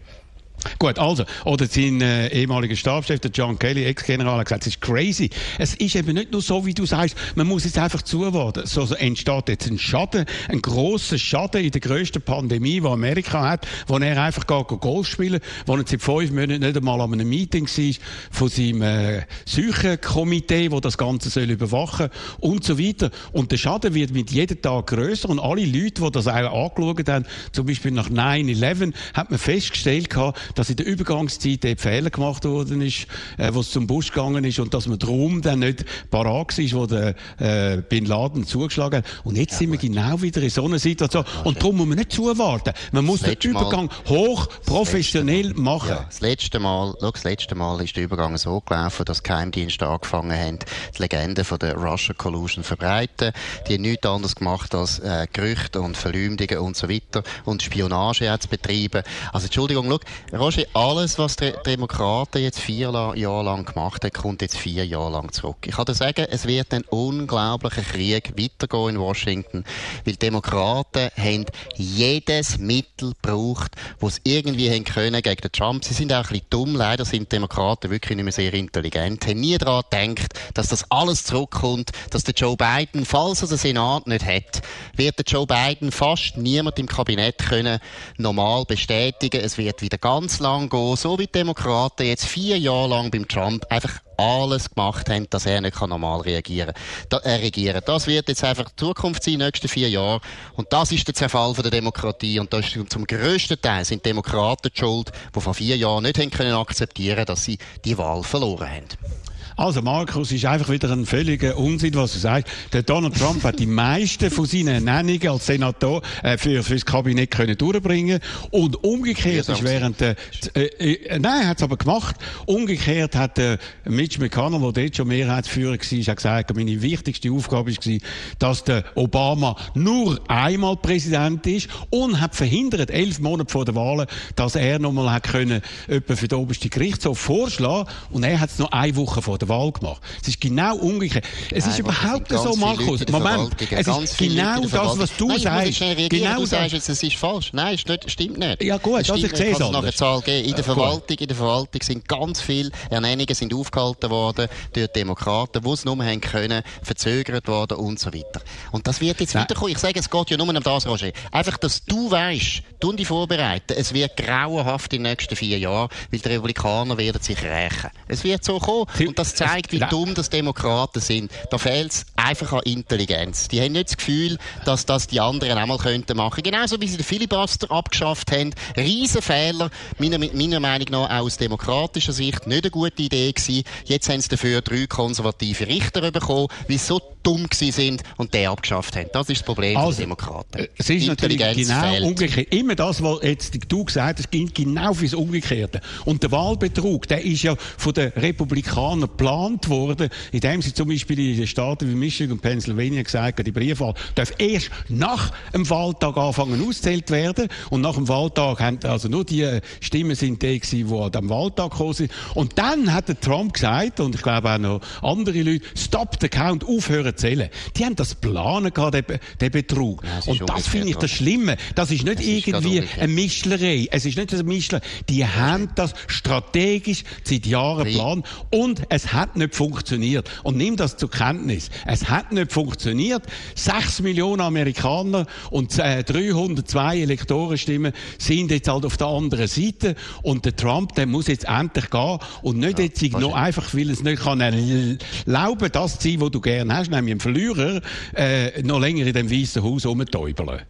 Gut, 0.78 0.98
also, 0.98 1.24
oder 1.44 1.66
sein 1.66 2.00
äh, 2.00 2.28
ehemaliger 2.28 2.76
Stabschef, 2.76 3.20
der 3.20 3.30
John 3.30 3.58
Kelly, 3.58 3.84
Ex-General, 3.84 4.38
hat 4.38 4.46
gesagt, 4.46 4.62
es 4.62 4.68
ist 4.68 4.80
crazy. 4.80 5.30
Es 5.58 5.74
ist 5.74 5.94
eben 5.94 6.14
nicht 6.14 6.32
nur 6.32 6.42
so, 6.42 6.64
wie 6.64 6.74
du 6.74 6.86
sagst, 6.86 7.16
man 7.34 7.46
muss 7.46 7.64
jetzt 7.64 7.78
einfach 7.78 8.02
zuwarten. 8.02 8.66
So, 8.66 8.82
entsteht 8.94 9.48
jetzt 9.48 9.66
ein 9.66 9.78
Schaden, 9.78 10.24
ein 10.48 10.62
grosser 10.62 11.18
Schaden 11.18 11.64
in 11.64 11.70
der 11.70 11.80
grössten 11.80 12.22
Pandemie, 12.22 12.80
die 12.80 12.86
Amerika 12.86 13.50
hat, 13.50 13.66
wo 13.86 13.98
er 13.98 14.22
einfach 14.22 14.46
geht 14.46 14.68
Golf 14.80 15.06
spielen, 15.06 15.40
wo 15.66 15.76
er 15.76 15.84
seit 15.86 16.00
fünf 16.00 16.30
Monaten 16.30 16.60
nicht 16.60 16.76
einmal 16.76 17.00
an 17.00 17.12
einem 17.12 17.28
Meeting 17.28 17.66
war 17.66 17.94
von 18.30 18.48
seinem 18.48 18.82
äh, 18.82 19.22
Seuchenkomitee, 19.44 20.68
das 20.68 20.94
das 20.94 20.98
Ganze 20.98 21.28
soll 21.28 21.50
überwachen 21.50 22.08
und 22.38 22.64
so 22.64 22.78
weiter. 22.78 23.10
Und 23.32 23.50
der 23.50 23.56
Schaden 23.56 23.94
wird 23.94 24.12
mit 24.12 24.30
jedem 24.30 24.62
Tag 24.62 24.86
grösser 24.86 25.28
und 25.28 25.40
alle 25.40 25.64
Leute, 25.64 26.02
die 26.02 26.10
das 26.12 26.28
auch 26.28 26.34
angeschaut 26.34 27.08
haben, 27.08 27.26
zum 27.52 27.66
Beispiel 27.66 27.90
nach 27.90 28.10
9-11, 28.10 28.92
hat 29.12 29.30
man 29.30 29.38
festgestellt 29.38 30.08
dass 30.54 30.70
in 30.70 30.76
der 30.76 30.86
Übergangszeit 30.86 31.64
dort 31.64 31.80
Fehler 31.80 32.10
gemacht 32.10 32.44
worden 32.44 32.80
ist, 32.80 33.06
äh, 33.38 33.50
wo 33.52 33.60
es 33.60 33.70
zum 33.70 33.86
Busch 33.86 34.10
gegangen 34.10 34.44
ist 34.44 34.58
und 34.58 34.74
dass 34.74 34.86
man 34.86 34.98
drum 34.98 35.42
dann 35.42 35.60
nicht 35.60 35.84
parat 36.10 36.56
war, 36.58 36.80
wo 36.80 36.86
der 36.86 37.14
äh, 37.38 37.82
Bin 37.82 38.06
Laden 38.06 38.46
zugeschlagen 38.46 38.98
hat. 38.98 39.04
Und 39.24 39.36
jetzt 39.36 39.52
ja, 39.52 39.58
sind 39.58 39.72
wir 39.72 39.78
genau 39.78 40.20
wieder 40.20 40.42
in 40.42 40.50
so 40.50 40.64
einer 40.64 40.78
Situation. 40.78 41.24
Und 41.44 41.60
darum 41.60 41.76
muss 41.76 41.86
man 41.86 41.98
nicht 41.98 42.12
zuwarten. 42.12 42.72
Man 42.92 43.04
muss 43.04 43.20
den 43.20 43.36
Übergang 43.42 43.86
Mal, 43.86 43.96
hoch 44.08 44.48
professionell 44.64 45.54
machen. 45.54 45.90
Ja, 45.90 46.04
das 46.08 46.20
letzte 46.20 46.58
Mal, 46.58 46.94
schau, 47.00 47.10
das 47.10 47.24
letzte 47.24 47.54
Mal 47.54 47.80
ist 47.82 47.96
der 47.96 48.04
Übergang 48.04 48.36
so 48.36 48.60
gelaufen, 48.60 49.04
dass 49.04 49.22
Geheimdienste 49.22 49.86
angefangen 49.86 50.38
haben, 50.38 50.58
die 50.96 51.02
Legende 51.02 51.44
von 51.44 51.58
der 51.58 51.74
Russia 51.74 52.14
Collusion 52.14 52.64
verbreiten. 52.64 53.32
Die 53.68 53.74
haben 53.74 53.82
nichts 53.82 54.06
anderes 54.06 54.36
gemacht 54.36 54.74
als 54.74 54.98
äh, 55.00 55.26
Gerüchte 55.32 55.80
und 55.80 55.96
Verleumdungen 55.96 56.58
und 56.58 56.76
so 56.76 56.88
weiter 56.88 57.22
und 57.44 57.62
Spionage 57.62 58.34
zu 58.38 58.48
betreiben. 58.48 59.02
Also 59.32 59.46
Entschuldigung, 59.46 59.88
schau, 60.32 60.43
Roger, 60.44 60.66
alles, 60.74 61.18
was 61.18 61.36
die 61.36 61.54
Demokraten 61.64 62.42
jetzt 62.42 62.60
vier 62.60 62.90
Jahre 63.14 63.42
lang 63.44 63.64
gemacht 63.64 64.04
haben, 64.04 64.12
kommt 64.12 64.42
jetzt 64.42 64.58
vier 64.58 64.84
Jahre 64.84 65.10
lang 65.10 65.32
zurück. 65.32 65.56
Ich 65.64 65.74
kann 65.74 65.86
dir 65.86 65.94
sagen, 65.94 66.26
es 66.30 66.46
wird 66.46 66.74
ein 66.74 66.82
unglaublicher 66.82 67.80
Krieg 67.80 68.34
weitergehen 68.36 68.96
in 68.96 69.00
Washington, 69.00 69.64
weil 70.04 70.12
die 70.12 70.18
Demokraten 70.18 71.08
haben 71.16 71.46
jedes 71.76 72.58
Mittel 72.58 73.14
gebraucht, 73.22 73.72
das 74.02 74.16
sie 74.16 74.36
irgendwie 74.36 74.70
haben 74.70 74.84
können 74.84 75.22
gegen 75.22 75.40
den 75.40 75.50
Trump. 75.50 75.82
Sie 75.82 75.94
sind 75.94 76.12
auch 76.12 76.18
ein 76.18 76.28
bisschen 76.28 76.46
dumm. 76.50 76.76
Leider 76.76 77.06
sind 77.06 77.22
die 77.22 77.36
Demokraten 77.36 77.90
wirklich 77.90 78.14
nicht 78.14 78.24
mehr 78.24 78.32
sehr 78.32 78.52
intelligent. 78.52 79.26
Haben 79.26 79.40
nie 79.40 79.56
daran 79.56 79.84
gedacht, 79.90 80.34
dass 80.52 80.68
das 80.68 80.90
alles 80.90 81.24
zurückkommt, 81.24 81.90
dass 82.10 82.24
der 82.24 82.34
Joe 82.34 82.58
Biden, 82.58 83.06
falls 83.06 83.40
er 83.40 83.48
den 83.48 83.56
Senat 83.56 84.06
nicht 84.06 84.26
hat, 84.26 84.60
wird 84.94 85.16
der 85.16 85.24
Joe 85.24 85.46
Biden 85.46 85.90
fast 85.90 86.36
niemand 86.36 86.78
im 86.78 86.86
Kabinett 86.86 87.38
können 87.38 87.78
normal 88.18 88.66
bestätigen. 88.66 89.40
Es 89.40 89.56
wird 89.56 89.80
wieder 89.80 89.96
ganz 89.96 90.23
ganz 90.24 90.40
lang 90.40 90.70
gehen, 90.70 90.96
so 90.96 91.18
wie 91.18 91.26
die 91.26 91.32
Demokraten 91.32 92.06
jetzt 92.06 92.24
vier 92.24 92.58
Jahre 92.58 92.88
lang 92.88 93.10
beim 93.10 93.28
Trump 93.28 93.66
einfach 93.68 94.00
alles 94.16 94.70
gemacht 94.70 95.10
haben, 95.10 95.28
dass 95.28 95.44
er 95.44 95.60
nicht 95.60 95.78
normal 95.78 96.22
reagieren 96.22 96.72
kann. 97.10 97.20
Äh, 97.24 97.34
regieren. 97.34 97.82
Das 97.84 98.06
wird 98.06 98.30
jetzt 98.30 98.42
einfach 98.42 98.70
die 98.70 98.76
Zukunft 98.76 99.22
sein, 99.22 99.34
in 99.34 99.40
den 99.40 99.48
nächsten 99.48 99.68
vier 99.68 99.90
Jahren. 99.90 100.22
Und 100.54 100.72
das 100.72 100.92
ist 100.92 101.06
der 101.06 101.14
Zerfall 101.14 101.54
von 101.54 101.62
der 101.62 101.72
Demokratie. 101.72 102.38
Und 102.38 102.54
das 102.54 102.74
ist 102.74 102.90
zum 102.90 103.06
grössten 103.06 103.60
Teil 103.60 103.84
sind 103.84 104.06
Demokraten 104.06 104.70
die 104.74 104.80
schuld, 104.80 105.12
die 105.36 105.40
vor 105.42 105.52
vier 105.52 105.76
Jahren 105.76 106.04
nicht 106.04 106.18
haben 106.18 106.30
können 106.30 106.54
akzeptieren, 106.54 107.26
dass 107.26 107.44
sie 107.44 107.58
die 107.84 107.98
Wahl 107.98 108.22
verloren 108.22 108.70
haben. 108.70 109.23
Also 109.56 109.82
Markus 109.82 110.32
ist 110.32 110.44
einfach 110.46 110.68
wieder 110.68 110.90
ein 110.90 111.06
völliger 111.06 111.56
Unsinn, 111.56 111.94
was 111.94 112.14
du 112.14 112.18
sagst. 112.18 112.52
Der 112.72 112.82
Donald 112.82 113.16
Trump 113.16 113.44
hat 113.44 113.60
die 113.60 113.66
meisten 113.66 114.28
von 114.30 114.46
seinen 114.46 114.86
Ernennungen 114.88 115.28
als 115.28 115.46
Senator 115.46 116.02
äh, 116.24 116.36
für, 116.36 116.64
für 116.64 116.74
das 116.74 116.84
Kabinett 116.84 117.30
können 117.30 117.56
durchbringen 117.56 118.18
und 118.50 118.82
umgekehrt 118.82 119.48
ist 119.48 119.62
während 119.62 120.00
der, 120.00 120.16
äh, 120.54 120.64
äh, 120.64 121.18
nein, 121.20 121.46
hat 121.46 121.58
es 121.58 121.62
aber 121.62 121.76
gemacht. 121.76 122.16
Umgekehrt 122.46 123.14
hat 123.14 123.38
der 123.38 123.58
Mitch 123.84 124.20
McConnell, 124.20 124.72
der 124.72 124.84
dort 124.84 124.96
schon 124.96 125.08
Mehrheitsführer 125.08 125.74
war, 125.78 126.06
hat 126.06 126.16
gesagt, 126.16 126.56
meine 126.56 126.82
wichtigste 126.82 127.30
Aufgabe 127.30 127.70
war, 127.70 127.98
dass 128.40 128.64
der 128.64 128.84
Obama 128.96 129.56
nur 129.74 130.18
einmal 130.28 130.76
Präsident 130.76 131.46
ist 131.46 131.68
und 131.90 132.20
hat 132.20 132.34
verhindert, 132.34 132.90
elf 132.90 133.20
Monate 133.20 133.52
vor 133.52 133.64
der 133.64 133.76
Wahl, 133.76 134.08
dass 134.34 134.56
er 134.56 134.80
nochmal 134.80 135.12
hat 135.12 135.24
können, 135.24 135.62
für 135.86 136.28
den 136.28 136.38
obersten 136.38 136.70
Gerichtshof 136.70 137.18
vorschlagen 137.18 137.88
und 138.10 138.24
er 138.24 138.40
hat 138.40 138.50
es 138.50 138.58
noch 138.58 138.72
eine 138.72 138.96
Woche 138.96 139.22
vor 139.22 139.38
der 139.38 139.43
der 139.44 139.48
Wahl 139.48 139.72
gemacht. 139.72 140.02
Es 140.20 140.28
ist 140.28 140.40
genau 140.40 140.76
umgekehrt. 140.76 141.24
Es 141.50 141.66
ist 141.66 141.78
überhaupt 141.78 142.30
nicht 142.30 142.42
so, 142.42 142.56
Markus. 142.56 143.06
Moment. 143.10 143.54
Es 143.70 143.86
ist 143.86 144.18
genau 144.18 144.60
das, 144.62 144.98
was 144.98 145.16
du 145.16 145.28
Nein, 145.28 145.40
sagst. 145.40 145.80
Genau 146.10 146.36
du 146.40 146.46
sagst 146.46 146.72
jetzt, 146.72 146.88
es 146.88 147.02
ist 147.02 147.16
falsch. 147.16 147.50
Nein, 147.52 147.74
es 147.74 148.12
stimmt 148.12 148.38
nicht. 148.38 148.62
Ja 148.62 148.78
gut, 148.78 148.96
also 148.96 149.14
ich 149.14 149.36
sehe 149.36 149.52
es 149.52 149.60
anders. 149.60 149.96
Zahl 149.96 150.20
geben. 150.22 150.48
In 150.48 150.54
der 150.54 150.64
Verwaltung, 150.64 151.16
in 151.16 151.28
der 151.28 151.36
Verwaltung 151.36 151.82
sind 151.82 152.08
ganz 152.08 152.40
viele 152.40 152.70
Ernennungen 152.90 153.34
sind 153.34 153.54
aufgehalten 153.54 154.10
worden 154.10 154.48
durch 154.72 154.88
Demokraten, 154.88 155.62
die 155.62 155.70
es 155.70 155.84
nur 155.84 156.04
haben 156.04 156.20
können, 156.20 156.62
verzögert 156.82 157.48
worden 157.48 157.78
und 157.78 157.98
so 157.98 158.12
weiter. 158.12 158.40
Und 158.72 158.86
das 158.86 159.00
wird 159.00 159.20
jetzt 159.20 159.34
weiterkommen. 159.34 159.72
Ich 159.72 159.78
sage, 159.78 159.98
es 159.98 160.10
geht 160.10 160.30
ja 160.30 160.36
nur 160.36 160.48
um 160.48 160.62
das, 160.62 160.86
Roger. 160.86 161.10
Einfach, 161.30 161.58
dass 161.58 161.84
du 161.84 162.10
weißt, 162.10 162.62
du 162.80 162.92
dich 162.92 163.08
vorbereiten. 163.08 163.74
Es 163.76 163.94
wird 163.94 164.16
grauenhaft 164.16 164.92
in 164.92 165.02
den 165.02 165.12
nächsten 165.12 165.36
vier 165.36 165.58
Jahren, 165.58 165.88
weil 166.10 166.20
die 166.20 166.28
Republikaner 166.28 166.96
werden 166.98 167.20
sich 167.22 167.42
rächen. 167.42 167.90
Es 168.08 168.24
wird 168.24 168.44
so 168.44 168.58
kommen. 168.58 168.86
Und 169.06 169.18
das 169.18 169.33
zeigt, 169.34 169.72
wie 169.72 169.80
dumm 169.80 170.14
das 170.14 170.30
Demokraten 170.30 171.00
sind. 171.00 171.30
Da 171.50 171.58
fehlt 171.58 171.92
es 171.92 172.06
einfach 172.16 172.52
an 172.52 172.62
Intelligenz. 172.64 173.48
Die 173.48 173.60
haben 173.60 173.72
nicht 173.72 173.90
das 173.90 173.96
Gefühl, 173.96 174.38
dass 174.64 174.86
das 174.86 175.06
die 175.06 175.20
anderen 175.20 175.58
auch 175.58 175.66
mal 175.66 175.78
könnten 175.78 176.16
machen. 176.16 176.42
Genauso 176.42 176.80
wie 176.80 176.88
sie 176.88 176.96
den 176.96 177.04
Filibuster 177.04 177.70
abgeschafft 177.70 178.32
haben. 178.32 178.54
Riesenfehler. 178.76 179.70
Meiner, 179.98 180.18
meiner 180.18 180.60
Meinung 180.60 180.88
nach 180.90 181.10
auch 181.10 181.24
aus 181.24 181.36
demokratischer 181.36 182.12
Sicht 182.12 182.46
nicht 182.46 182.64
eine 182.64 182.70
gute 182.70 183.02
Idee 183.02 183.32
gewesen. 183.32 183.64
Jetzt 183.84 184.08
haben 184.08 184.20
sie 184.20 184.28
dafür 184.28 184.60
drei 184.60 184.86
konservative 184.86 185.66
Richter 185.66 186.10
bekommen, 186.10 186.48
sie 186.68 186.78
so 186.78 187.00
dumm 187.24 187.48
gewesen 187.48 187.72
sind 187.72 188.02
und 188.16 188.32
den 188.32 188.48
abgeschafft 188.48 188.94
haben. 188.96 189.08
Das 189.12 189.28
ist 189.28 189.40
das 189.40 189.46
Problem 189.46 189.76
also, 189.76 189.96
der 189.96 190.06
Demokraten. 190.06 190.58
Äh, 190.58 190.68
es 190.76 190.90
ist 190.90 191.06
natürlich 191.06 191.38
genau 191.38 191.80
fehlt. 191.80 192.04
umgekehrt. 192.04 192.54
Immer 192.54 192.74
das, 192.74 193.02
was 193.02 193.18
jetzt 193.22 193.58
du 193.68 193.84
gesagt 193.84 194.18
hast, 194.20 194.30
gilt 194.30 194.54
genau 194.54 194.94
fürs 194.94 195.14
Umgekehrte. 195.14 195.80
Und 196.04 196.22
der 196.22 196.30
Wahlbetrug, 196.30 197.08
der 197.08 197.24
ist 197.24 197.42
ja 197.42 197.56
von 197.56 197.94
den 197.94 198.10
Republikanern 198.10 199.00
geplant 199.02 199.68
worden, 199.68 200.10
indem 200.32 200.62
sie 200.62 200.72
zum 200.72 200.88
Beispiel 200.88 201.18
in 201.18 201.36
den 201.38 201.46
Staaten 201.46 201.88
wie 201.90 201.94
Michigan 201.94 202.32
und 202.32 202.42
Pennsylvania 202.42 203.02
gesagt 203.02 203.38
haben, 203.38 203.44
die 203.44 203.52
Briefwahl 203.52 203.94
darf 204.14 204.32
erst 204.38 204.70
nach 204.88 205.32
dem 205.52 205.68
Wahltag 205.68 206.16
anfangen 206.16 206.66
auszählt 206.66 207.10
werden. 207.10 207.48
Und 207.70 207.80
nach 207.80 207.94
dem 207.94 208.06
Wahltag 208.08 208.60
haben 208.60 208.78
also 208.84 209.08
nur 209.08 209.24
die 209.24 209.60
Stimmen 209.80 210.14
sind 210.14 210.42
die 210.42 210.60
gewesen, 210.60 210.88
die 210.88 210.94
an 210.94 211.10
dem 211.10 211.28
Wahltag 211.30 211.70
gekommen 211.70 211.94
sind. 211.94 212.12
Und 212.34 212.58
dann 212.58 212.92
hat 212.92 213.08
der 213.08 213.18
Trump 213.18 213.54
gesagt, 213.54 214.00
und 214.00 214.14
ich 214.14 214.22
glaube 214.22 214.50
auch 214.50 214.58
noch 214.58 214.80
andere 215.02 215.42
Leute, 215.42 215.64
stop 215.76 216.16
the 216.20 216.28
count, 216.28 216.64
aufhören 216.64 217.13
erzählen. 217.14 217.48
Die 217.76 217.84
haben 217.84 217.96
das 217.96 218.14
planen 218.14 218.72
gehabt, 218.72 218.94
den, 218.94 219.04
den 219.40 219.50
Betrug. 219.50 220.02
Ja, 220.04 220.32
und 220.32 220.48
das 220.48 220.66
finde 220.66 220.90
ich 220.90 220.96
das 220.96 221.10
Schlimme. 221.10 221.56
Das 221.74 221.90
ist 221.90 222.04
nicht 222.04 222.18
das 222.18 222.26
irgendwie 222.26 222.78
ist 222.78 222.98
eine 222.98 223.12
Mischlerei. 223.12 223.88
Es 223.90 224.04
ist 224.04 224.16
nicht 224.16 224.32
eine 224.32 224.42
Mischlerei. 224.42 224.84
Die 225.08 225.26
haben 225.26 225.70
das 225.74 225.94
strategisch 226.06 227.04
seit 227.22 227.46
Jahren 227.46 227.84
geplant 227.84 228.26
und 228.50 228.82
es 228.88 229.12
hat 229.12 229.36
nicht 229.36 229.54
funktioniert. 229.54 230.30
Und 230.42 230.56
nimm 230.56 230.76
das 230.76 230.96
zur 230.96 231.10
Kenntnis. 231.10 231.70
Es 231.86 232.08
hat 232.08 232.32
nicht 232.32 232.52
funktioniert. 232.52 233.22
Sechs 233.54 234.00
Millionen 234.00 234.40
Amerikaner 234.40 235.26
und 235.50 235.78
äh, 235.78 236.02
302 236.02 237.00
Elektorenstimmen 237.00 237.92
sind 238.18 238.50
jetzt 238.50 238.68
halt 238.68 238.84
auf 238.84 238.96
der 238.96 239.06
anderen 239.06 239.46
Seite 239.46 239.94
und 240.22 240.44
der 240.44 240.56
Trump, 240.56 240.94
der 240.94 241.06
muss 241.06 241.28
jetzt 241.28 241.44
endlich 241.44 241.90
gehen 241.90 242.18
und 242.42 242.58
nicht 242.58 242.78
ja, 242.78 242.84
jetzt 242.84 243.02
noch 243.12 243.34
einfach, 243.34 243.74
weil 243.74 243.90
es 243.90 244.02
nicht 244.02 244.22
kann 244.22 244.40
erlauben, 244.40 245.70
das 245.72 245.98
zu 245.98 246.08
sein, 246.08 246.20
was 246.20 246.30
du 246.30 246.40
gerne 246.40 246.74
hast, 246.74 246.90
nämlich 247.04 247.16
ein 247.16 247.20
Verlierer, 247.20 247.80
äh, 248.14 248.62
noch 248.62 248.80
länger 248.80 249.06
in 249.06 249.12
dem 249.12 249.30
weißen 249.30 249.62
Haus 249.62 249.86
rumtäubeln. 249.86 250.62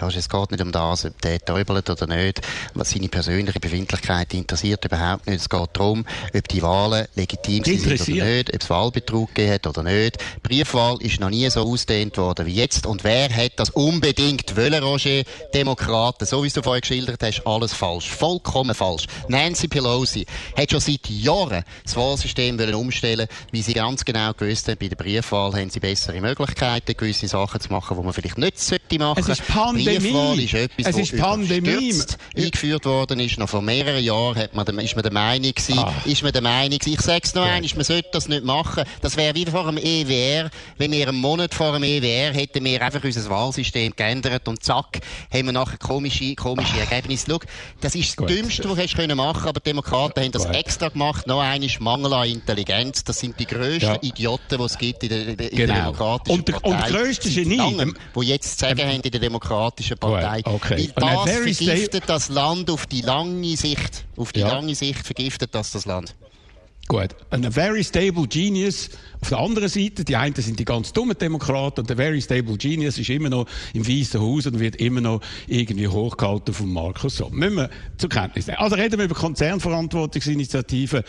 Ja, 0.00 0.08
es 0.08 0.28
geht 0.28 0.50
nicht 0.50 0.62
um 0.62 0.70
das, 0.70 1.04
ob 1.04 1.20
der 1.22 1.44
täubelt 1.44 1.90
oder 1.90 2.06
nicht. 2.06 2.40
Was 2.74 2.90
seine 2.90 3.08
persönliche 3.08 3.58
Befindlichkeit 3.58 4.32
interessiert 4.32 4.84
überhaupt 4.84 5.26
nicht. 5.26 5.40
Es 5.40 5.48
geht 5.48 5.70
darum, 5.72 6.06
ob 6.34 6.48
die 6.48 6.62
Wahlen 6.62 7.06
legitim 7.16 7.64
sind 7.64 7.84
oder 7.86 8.24
nicht, 8.24 8.54
ob 8.54 8.62
es 8.62 8.70
Wahlbetrug 8.70 9.34
gegeben 9.34 9.54
hat 9.54 9.66
oder 9.66 9.82
nicht. 9.82 10.18
Die 10.20 10.48
Briefwahl 10.48 11.00
ist 11.00 11.18
noch 11.20 11.30
nie 11.30 11.48
so 11.50 11.62
ausdehnt 11.62 12.16
worden 12.16 12.46
wie 12.46 12.54
jetzt. 12.54 12.86
Und 12.86 13.02
wer 13.02 13.28
hat 13.34 13.52
das 13.56 13.70
unbedingt 13.70 14.56
wollen, 14.56 14.82
Roger? 14.82 15.22
Demokraten. 15.52 16.26
So 16.26 16.44
wie 16.44 16.48
du 16.48 16.62
vorhin 16.62 16.82
geschildert 16.82 17.22
hast, 17.22 17.42
alles 17.46 17.72
falsch. 17.72 18.08
Vollkommen 18.08 18.74
falsch. 18.74 19.06
Nancy 19.28 19.66
Pelosi 19.68 20.26
hat 20.56 20.70
schon 20.70 20.80
seit 20.80 21.08
Jahren 21.08 21.64
das 21.84 21.96
Wahlsystem 21.96 22.58
wollen 22.58 22.74
umstellen, 22.74 23.26
weil 23.52 23.62
sie 23.62 23.72
ganz 23.74 24.04
genau 24.04 24.32
gewusst 24.32 24.68
hat, 24.68 24.78
bei 24.78 24.88
der 24.88 24.96
Briefwahl 24.96 25.52
haben 25.54 25.70
sie 25.70 25.80
bessere 25.80 26.20
Möglichkeiten, 26.20 26.96
gewisse 26.96 27.28
Sachen 27.28 27.60
zu 27.60 27.70
machen, 27.70 27.96
die 27.96 28.04
man 28.04 28.12
vielleicht 28.12 28.38
nicht 28.38 28.58
machen 28.98 29.22
sollte. 29.22 29.87
Pandemie. 29.96 30.44
ist 30.44 30.54
etwas, 30.54 30.86
es 30.86 30.96
ist 30.96 31.16
Pandemie. 31.16 31.94
eingeführt 32.36 32.84
worden 32.84 33.20
ist. 33.20 33.38
Noch 33.38 33.48
vor 33.48 33.62
mehreren 33.62 34.02
Jahren 34.02 34.36
hat 34.36 34.54
man, 34.54 34.66
ist 34.78 34.94
man 34.94 35.02
der 35.02 35.12
Meinung 35.12 35.52
gewesen, 35.52 35.78
ah. 35.78 35.92
ist 36.04 36.22
man 36.22 36.32
der 36.32 36.42
Meinung 36.42 36.78
ich 36.84 37.00
sag's 37.00 37.34
noch 37.34 37.44
ja. 37.44 37.52
einmal, 37.52 37.70
man 37.74 37.84
sollte 37.84 38.08
das 38.12 38.28
nicht 38.28 38.44
machen. 38.44 38.84
Das 39.02 39.16
wäre 39.16 39.34
wie 39.34 39.46
vor 39.46 39.64
dem 39.64 39.78
EWR. 39.78 40.50
Wenn 40.78 40.92
wir 40.92 41.08
einen 41.08 41.18
Monat 41.18 41.54
vor 41.54 41.72
dem 41.72 41.82
EWR 41.82 42.32
hätten 42.32 42.64
wir 42.64 42.82
einfach 42.82 43.02
unser 43.04 43.28
Wahlsystem 43.28 43.94
geändert 43.94 44.48
und 44.48 44.62
zack, 44.62 45.00
haben 45.32 45.46
wir 45.46 45.52
nachher 45.52 45.78
komische, 45.78 46.34
komische 46.34 46.74
ah. 46.76 46.90
Ergebnisse. 46.90 47.26
Schau, 47.28 47.40
das 47.80 47.94
ist 47.94 48.10
das 48.10 48.16
Gut. 48.16 48.30
Dümmste, 48.30 48.68
was 48.68 48.90
du 48.90 48.96
können 48.96 49.16
machen 49.16 49.48
aber 49.48 49.60
die 49.60 49.70
Demokraten 49.70 50.22
haben 50.22 50.32
das 50.32 50.46
Gut. 50.46 50.54
extra 50.54 50.88
gemacht. 50.88 51.26
Noch 51.26 51.40
einmal 51.40 51.68
Mangel 51.80 52.12
an 52.12 52.28
Intelligenz. 52.28 53.04
Das 53.04 53.18
sind 53.20 53.38
die 53.38 53.46
grössten 53.46 53.86
ja. 53.86 53.98
Idioten, 54.02 54.58
die 54.58 54.64
es 54.64 54.78
gibt 54.78 55.02
in 55.02 55.08
der, 55.08 55.28
in 55.28 55.36
der 55.36 55.50
genau. 55.50 55.74
demokratischen 55.74 56.38
und, 56.38 56.52
Partei. 56.52 56.68
Und 56.68 56.80
der 56.80 56.90
grösste 56.90 57.30
Genie. 57.30 57.92
Die 58.14 58.20
jetzt 58.26 58.58
zu 58.58 58.66
sagen 58.66 58.80
ähm, 58.80 58.88
haben 58.88 59.00
in 59.00 59.10
der 59.10 59.20
Demokratischen 59.20 59.77
Demokratischen 59.78 59.98
Partei. 59.98 60.40
Okay. 60.44 60.90
Weil 60.94 61.44
das 61.44 61.56
vergiftet 61.56 62.04
das 62.06 62.28
Land 62.28 62.70
auf 62.70 62.86
die 62.86 63.02
lange 63.02 63.56
Sicht. 63.56 64.04
Auf 64.16 64.32
die 64.32 64.40
ja. 64.40 64.48
lange 64.48 64.74
Sicht 64.74 65.04
vergiftet 65.04 65.54
das 65.54 65.70
das 65.70 65.86
Land. 65.86 66.14
Gut. 66.88 67.14
Ein 67.30 67.52
very 67.52 67.84
stable 67.84 68.26
genius 68.26 68.88
auf 69.20 69.30
der 69.30 69.38
anderen 69.38 69.68
Seite, 69.68 70.04
die 70.04 70.16
einen 70.16 70.34
sind 70.34 70.58
die 70.60 70.64
ganz 70.64 70.92
dummen 70.92 71.18
Demokraten 71.18 71.80
und 71.80 71.90
der 71.90 71.96
very 71.96 72.20
stable 72.20 72.56
genius 72.56 72.98
ist 72.98 73.10
immer 73.10 73.28
noch 73.28 73.46
im 73.74 73.86
Weißen 73.86 74.20
Haus 74.20 74.46
und 74.46 74.60
wird 74.60 74.76
immer 74.76 75.00
noch 75.00 75.20
irgendwie 75.48 75.88
hochgehalten 75.88 76.54
von 76.54 76.72
Markus 76.72 77.16
So. 77.16 77.28
Müssen 77.30 77.56
wir 77.56 77.70
zur 77.96 78.08
Kenntnis 78.08 78.46
nehmen. 78.46 78.58
Also 78.58 78.76
reden 78.76 78.98
wir 78.98 79.06
über 79.06 79.16
Konzernverantwortungsinitiativen. 79.16 81.02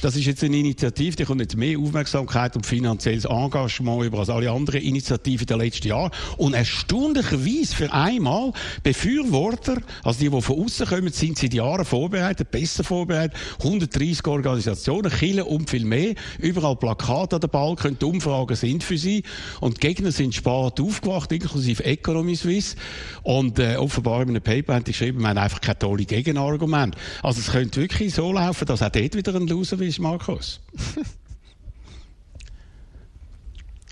Das 0.00 0.14
ist 0.14 0.26
jetzt 0.26 0.44
eine 0.44 0.56
Initiative, 0.56 1.16
die 1.16 1.24
kommt 1.24 1.40
jetzt 1.40 1.56
mehr 1.56 1.78
Aufmerksamkeit 1.78 2.54
und 2.54 2.64
finanzielles 2.64 3.24
Engagement 3.24 4.04
über 4.04 4.20
als 4.20 4.30
alle 4.30 4.50
anderen 4.50 4.82
Initiativen 4.82 5.46
der 5.46 5.56
letzten 5.56 5.88
Jahre. 5.88 6.12
Und 6.36 6.54
erstaunlicherweise 6.54 7.74
für 7.74 7.92
einmal 7.92 8.52
Befürworter, 8.84 9.78
also 10.04 10.20
die, 10.20 10.30
die 10.30 10.40
von 10.40 10.64
außen 10.64 10.86
kommen, 10.86 11.12
sind 11.12 11.36
seit 11.36 11.52
Jahren 11.52 11.84
vorbereitet, 11.84 12.50
besser 12.52 12.84
vorbereitet. 12.84 13.36
130 13.58 14.24
Organisationen, 14.26 15.10
Kirchen 15.26 15.42
und 15.42 15.70
viel 15.70 15.84
mehr. 15.84 16.14
Überall 16.38 16.76
Plakate 16.76 17.36
an 17.36 17.40
der 17.40 17.48
Balken, 17.48 17.98
die 17.98 18.04
Umfragen 18.04 18.56
sind 18.56 18.84
für 18.84 18.98
sie. 18.98 19.22
Und 19.60 19.76
die 19.76 19.86
Gegner 19.86 20.12
sind 20.12 20.34
spät 20.34 20.80
aufgewacht, 20.80 21.32
inklusive 21.32 21.84
Economy 21.84 22.36
Suisse. 22.36 22.76
Und 23.22 23.58
äh, 23.58 23.76
offenbar 23.76 24.22
in 24.22 24.30
einem 24.30 24.42
Paper 24.42 24.74
haben 24.74 24.84
die 24.84 24.92
geschrieben, 24.92 25.20
wir 25.20 25.28
haben 25.28 25.38
einfach 25.38 25.60
keine 25.60 25.78
tolle 25.78 26.04
Gegenargumente. 26.04 26.98
Also 27.22 27.40
es 27.40 27.50
könnte 27.50 27.80
wirklich 27.80 28.14
so 28.14 28.32
laufen, 28.32 28.66
dass 28.66 28.82
auch 28.82 28.90
dort 28.90 29.14
wieder 29.14 29.34
ein 29.34 29.46
Loser 29.46 29.80
ist, 29.80 29.98
Markus. 29.98 30.60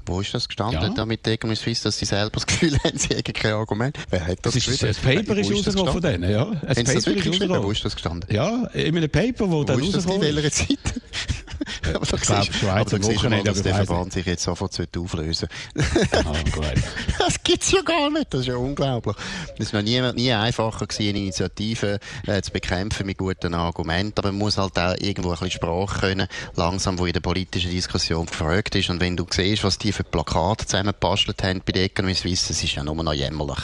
Wo 0.06 0.20
ist 0.20 0.34
das 0.34 0.49
gestanden, 0.49 0.82
ja. 0.82 0.88
da 0.90 1.06
mit 1.06 1.26
Economy 1.26 1.56
Suisse, 1.56 1.84
dass 1.84 1.99
sie 1.99 2.04
selber 2.04 2.30
das 2.32 2.46
Gefühl 2.46 2.76
haben, 2.84 2.99
sie 2.99 3.14
hätten 3.14 3.32
kein 3.32 3.52
Argument? 3.52 3.99
Wer 4.11 4.26
hat 4.26 4.38
das, 4.42 4.54
das 4.54 4.68
ist, 4.68 4.82
Das 4.82 4.99
Paper 4.99 5.37
ist 5.37 5.50
rausgekommen 5.50 5.92
von 5.92 6.02
denen, 6.02 6.30
ja. 6.30 6.46
Ein 6.46 6.58
Paper 6.61 6.94
das 6.94 7.06
wirklich 7.06 7.40
ist 7.40 7.49
Wo 7.49 7.70
ist 7.70 7.84
das 7.84 7.94
gestanden? 7.94 8.28
Ja, 8.34 8.66
in 8.75 8.96
einem 8.96 9.11
Paper, 9.11 9.50
wo, 9.50 9.58
wo 9.58 9.64
dann 9.64 9.80
rausgekommen 9.80 10.23
ist. 10.23 10.28
In 10.28 10.37
welcher 10.37 10.50
Zeit? 10.50 10.78
aber 11.94 12.02
ich 12.02 12.23
glaube, 12.23 12.52
Schweizer 12.52 13.02
Wochenende. 13.02 13.44
dass 13.44 13.62
der 13.62 13.75
Verband 13.75 14.12
sich 14.12 14.26
jetzt 14.26 14.44
sofort 14.44 14.78
auflösen 14.96 15.49
ah, 15.76 16.32
Das 17.18 17.42
gibt's 17.42 17.70
ja 17.73 17.82
gar 17.82 18.11
nicht. 18.11 18.32
Das 18.32 18.42
ist 18.42 18.46
ja 18.46 18.56
unglaublich. 18.56 19.16
Es 19.58 19.73
war 19.73 19.82
noch 19.82 19.88
nie, 19.88 20.00
nie 20.12 20.32
einfacher 20.32 20.87
gewesen, 20.87 21.16
Initiativen 21.16 21.99
äh, 22.26 22.43
zu 22.43 22.52
bekämpfen 22.52 23.06
mit 23.06 23.19
guten 23.19 23.54
Argumenten. 23.54 24.19
Aber 24.19 24.32
man 24.32 24.38
muss 24.38 24.58
halt 24.58 24.78
auch 24.78 24.95
irgendwo 24.99 25.30
ein 25.30 25.38
bisschen 25.38 25.52
Sprache 25.52 26.00
können, 26.00 26.28
langsam, 26.56 26.99
wo 26.99 27.06
in 27.06 27.12
der 27.12 27.21
politischen 27.21 27.71
Diskussion 27.71 28.26
gefragt 28.26 28.75
ist. 28.75 28.90
Und 28.90 29.00
wenn 29.00 29.17
du 29.17 29.26
siehst, 29.30 29.64
was 29.64 29.78
die 29.78 29.93
für 29.93 30.04
Plakate 30.04 30.67
zusammengebastelt 30.67 31.43
haben 31.43 31.62
bei 31.64 31.73
der 31.73 31.84
Economy 31.84 32.14
Suisse, 32.14 32.49
das 32.49 32.62
ist 32.62 32.75
ja 32.75 32.84
nur 32.84 33.02
noch 33.02 33.12
jämmerlich. 33.12 33.60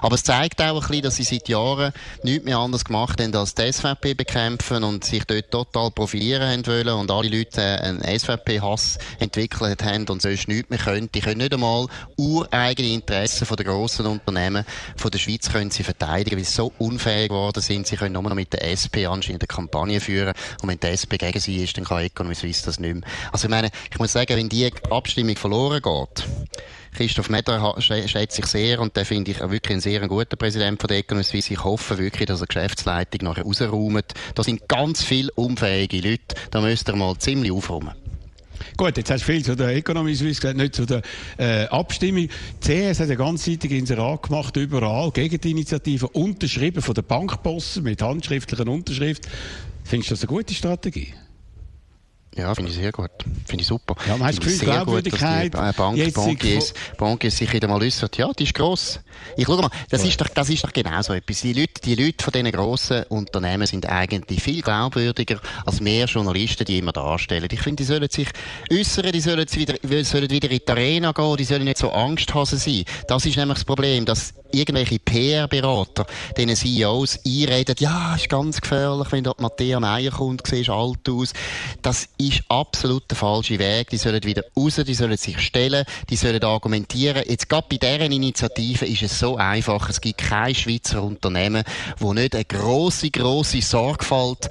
Aber 0.00 0.14
es 0.14 0.24
zeigt 0.24 0.60
auch 0.60 0.74
ein 0.74 0.80
bisschen, 0.80 1.02
dass 1.02 1.16
sie 1.16 1.24
seit 1.24 1.48
Jahren 1.48 1.92
nichts 2.22 2.44
mehr 2.44 2.58
anders 2.58 2.84
gemacht 2.84 3.20
haben, 3.20 3.34
als 3.34 3.54
die 3.54 3.72
SVP 3.72 4.14
bekämpfen 4.14 4.84
und 4.84 5.04
sich 5.04 5.24
dort 5.24 5.50
total 5.50 5.90
profilieren 5.90 6.48
haben 6.48 6.66
wollen 6.66 6.88
und 6.88 7.10
alle 7.10 7.28
Leute 7.32 7.60
äh, 7.60 7.78
einen 7.78 8.02
SVP-Hass 8.02 8.98
entwickelt 9.18 9.82
haben 9.82 10.08
und 10.08 10.22
sonst 10.22 10.48
nichts 10.48 10.70
mehr 10.70 10.78
können. 10.78 11.10
Die 11.12 11.20
können 11.20 11.38
nicht 11.38 11.54
einmal 11.54 11.86
ureigene 12.16 12.88
Interessen 12.88 13.46
den 13.56 13.66
grossen 13.66 14.06
Unternehmen 14.06 14.64
von 14.96 15.10
der 15.10 15.18
Schweiz 15.18 15.50
können 15.50 15.70
sie 15.70 15.82
verteidigen, 15.82 16.36
weil 16.36 16.44
sie 16.44 16.52
so 16.52 16.72
unfähig 16.78 17.28
geworden 17.28 17.60
sind. 17.60 17.86
Sie 17.86 17.96
können 17.96 18.14
nur 18.14 18.22
noch 18.22 18.34
mit 18.34 18.52
der 18.52 18.70
SP 18.70 19.06
anscheinend 19.06 19.42
eine 19.42 19.48
Kampagne 19.48 20.00
führen 20.00 20.34
und 20.62 20.68
wenn 20.68 20.80
die 20.80 20.88
SP 20.88 21.18
gegen 21.18 21.40
sie 21.40 21.62
ist, 21.62 21.76
dann 21.76 21.84
kann 21.84 22.02
Economy 22.02 22.34
Suisse 22.34 22.64
das 22.64 22.78
nicht 22.78 22.94
mehr. 22.94 23.08
Also 23.30 23.46
ich 23.46 23.50
meine, 23.50 23.70
ich 23.90 23.98
muss 23.98 24.12
sagen, 24.12 24.36
wenn 24.36 24.48
die 24.48 24.70
Abstimmung 24.90 25.36
verloren 25.36 25.82
geht, 25.82 26.24
Christoph 26.94 27.30
Meder 27.30 27.74
schätze 27.80 28.42
ich 28.42 28.46
sehr 28.46 28.78
und 28.78 28.94
der 28.96 29.06
finde 29.06 29.30
ich 29.30 29.40
wirklich 29.40 29.76
ein 29.76 29.80
sehr 29.80 30.06
guter 30.08 30.36
Präsident 30.36 30.78
von 30.78 30.88
der 30.88 30.98
Economy 30.98 31.24
Suisse. 31.24 31.54
Ich 31.54 31.64
hoffe 31.64 31.96
wirklich, 31.96 32.26
dass 32.26 32.42
er 32.42 32.46
Geschäftsleitung 32.46 33.20
nachher 33.22 33.44
rausräumt. 33.44 34.12
Da 34.34 34.44
sind 34.44 34.68
ganz 34.68 35.02
viele 35.02 35.32
unfähige 35.32 36.06
Leute. 36.06 36.34
Da 36.50 36.60
müsst 36.60 36.88
ihr 36.88 36.96
mal 36.96 37.16
ziemlich 37.16 37.50
aufräumen. 37.50 37.94
Gut, 38.76 38.96
jetzt 38.96 39.10
hast 39.10 39.22
du 39.22 39.32
viel 39.32 39.44
zu 39.44 39.56
der 39.56 39.68
Economy 39.68 40.14
Suisse 40.14 40.40
gesagt, 40.40 40.58
nicht 40.58 40.74
zu 40.74 40.84
der 40.84 41.02
äh, 41.38 41.64
Abstimmung. 41.68 42.28
Die 42.62 42.88
CS 42.90 43.00
hat 43.00 43.06
eine 43.06 43.16
ganzseitige 43.16 43.76
Inserat 43.76 44.24
gemacht, 44.24 44.56
überall, 44.56 45.10
gegen 45.12 45.40
die 45.40 45.50
Initiative, 45.50 46.08
unterschrieben 46.08 46.82
von 46.82 46.94
den 46.94 47.04
Bankbossen 47.04 47.84
mit 47.84 48.02
handschriftlichen 48.02 48.68
Unterschrift. 48.68 49.26
Findest 49.84 50.10
du 50.10 50.14
das 50.14 50.22
eine 50.22 50.28
gute 50.28 50.54
Strategie? 50.54 51.14
Ja, 52.34 52.54
finde 52.54 52.70
ich 52.70 52.78
sehr 52.78 52.92
gut. 52.92 53.10
Finde 53.46 53.60
ich 53.62 53.66
super. 53.66 53.94
Ja, 54.06 54.16
man 54.16 54.28
hat 54.28 54.38
das 54.38 54.40
Gefühl, 54.40 54.58
Glaubwürdigkeit. 54.58 55.52
Gut, 55.52 55.76
Bank, 55.76 56.14
Bankiers, 56.14 56.72
Bankiers 56.96 57.36
sich 57.36 57.52
wieder 57.52 57.68
mal 57.68 57.82
äußert, 57.82 58.16
ja, 58.16 58.32
die 58.32 58.44
ist 58.44 58.54
gross. 58.54 59.00
Ich 59.36 59.44
schau 59.44 59.56
mal, 59.58 59.70
das 59.90 60.02
ist 60.04 60.18
doch, 60.18 60.28
das 60.28 60.48
ist 60.48 60.64
doch 60.64 60.72
genau 60.72 61.02
so 61.02 61.12
etwas. 61.12 61.42
Die 61.42 61.52
Leute, 61.52 61.80
die 61.84 61.94
Leute 61.94 62.24
von 62.24 62.32
diesen 62.32 62.50
grossen 62.50 63.02
Unternehmen 63.10 63.66
sind 63.66 63.86
eigentlich 63.86 64.42
viel 64.42 64.62
glaubwürdiger 64.62 65.40
als 65.66 65.80
mehr 65.80 66.06
Journalisten, 66.06 66.64
die 66.64 66.78
immer 66.78 66.92
darstellen. 66.92 67.48
Ich 67.50 67.60
finde, 67.60 67.82
die 67.82 67.86
sollen 67.86 68.08
sich 68.08 68.28
äußern, 68.72 69.12
die 69.12 69.20
sollen 69.20 69.46
wieder, 69.52 70.04
sollen 70.04 70.30
wieder 70.30 70.50
in 70.50 70.60
die 70.66 70.70
Arena 70.70 71.12
gehen, 71.12 71.36
die 71.36 71.44
sollen 71.44 71.64
nicht 71.64 71.78
so 71.78 71.90
Angsthasen 71.90 72.58
sein. 72.58 72.84
Das 73.08 73.26
ist 73.26 73.36
nämlich 73.36 73.58
das 73.58 73.64
Problem, 73.66 74.06
dass 74.06 74.32
irgendwelche 74.52 74.98
PR-Berater 74.98 76.06
diesen 76.36 76.56
CEOs 76.56 77.20
einreden, 77.26 77.74
ja, 77.78 78.14
ist 78.14 78.28
ganz 78.28 78.60
gefährlich, 78.60 79.10
wenn 79.10 79.24
dort 79.24 79.40
Matthäa 79.40 79.80
Meier 79.80 80.10
kommt, 80.10 80.46
siehst 80.46 80.70
alt 80.70 81.08
aus. 81.08 81.32
Das 81.80 82.08
ist 82.28 82.42
absolut 82.48 83.10
der 83.10 83.16
falsche 83.16 83.58
Weg. 83.58 83.90
Die 83.90 83.96
sollen 83.96 84.22
wieder 84.24 84.44
raus, 84.56 84.80
die 84.86 84.94
sollen 84.94 85.16
sich 85.16 85.40
stellen, 85.40 85.84
die 86.10 86.16
sollen 86.16 86.42
argumentieren. 86.42 87.22
Jetzt 87.26 87.48
gerade 87.48 87.66
bei 87.68 87.76
deren 87.76 88.12
Initiative 88.12 88.86
ist 88.86 89.02
es 89.02 89.18
so 89.18 89.36
einfach. 89.36 89.88
Es 89.88 90.00
gibt 90.00 90.18
kein 90.18 90.54
Schweizer 90.54 91.02
Unternehmen, 91.02 91.64
wo 91.98 92.12
nicht 92.12 92.34
eine 92.34 92.44
grosse, 92.44 93.10
grosse 93.10 93.62
Sorgfalt 93.62 94.48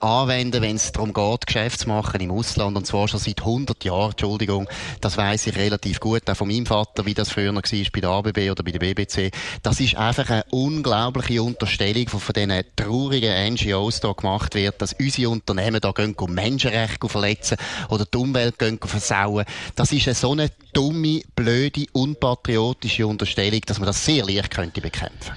anwenden, 0.00 0.62
wenn 0.62 0.76
es 0.76 0.92
darum 0.92 1.12
geht, 1.12 1.46
Geschäfte 1.46 1.84
zu 1.84 1.88
machen 1.88 2.20
im 2.20 2.30
Ausland. 2.30 2.76
Und 2.76 2.86
zwar 2.86 3.08
schon 3.08 3.20
seit 3.20 3.40
100 3.40 3.84
Jahren, 3.84 4.10
Entschuldigung. 4.10 4.68
Das 5.00 5.16
weiß 5.16 5.46
ich 5.46 5.56
relativ 5.56 6.00
gut, 6.00 6.28
auch 6.28 6.36
von 6.36 6.48
meinem 6.48 6.66
Vater, 6.66 7.06
wie 7.06 7.14
das 7.14 7.30
früher 7.30 7.54
war 7.54 7.62
bei 7.62 8.00
der 8.00 8.10
ABB 8.10 8.50
oder 8.50 8.62
bei 8.62 8.70
der 8.70 8.78
BBC. 8.78 9.32
Das 9.62 9.80
ist 9.80 9.96
einfach 9.96 10.28
eine 10.30 10.44
unglaubliche 10.50 11.42
Unterstellung, 11.42 12.06
die 12.06 12.08
von 12.08 12.32
diesen 12.32 12.64
traurigen 12.76 13.54
NGOs 13.54 14.00
da 14.00 14.12
gemacht 14.12 14.54
wird, 14.54 14.80
dass 14.80 14.94
unsere 14.94 15.30
Unternehmen 15.30 15.80
da 15.80 15.92
gehen, 15.92 16.14
um 16.14 16.32
Menschenrechte 16.32 16.98
verletzen 17.14 17.56
oder 17.88 18.04
die 18.04 18.18
Umwelt 18.18 18.58
gehen, 18.58 18.78
versauen. 18.82 19.44
Das 19.76 19.92
ist 19.92 20.08
eine 20.08 20.14
so 20.14 20.32
eine 20.32 20.50
dumme, 20.72 21.22
blöde, 21.36 21.86
unpatriotische 21.92 23.06
Unterstellung, 23.06 23.60
dass 23.66 23.78
man 23.78 23.86
das 23.86 24.04
sehr 24.04 24.24
leicht 24.24 24.50
könnte 24.50 24.80
bekämpfen 24.80 25.32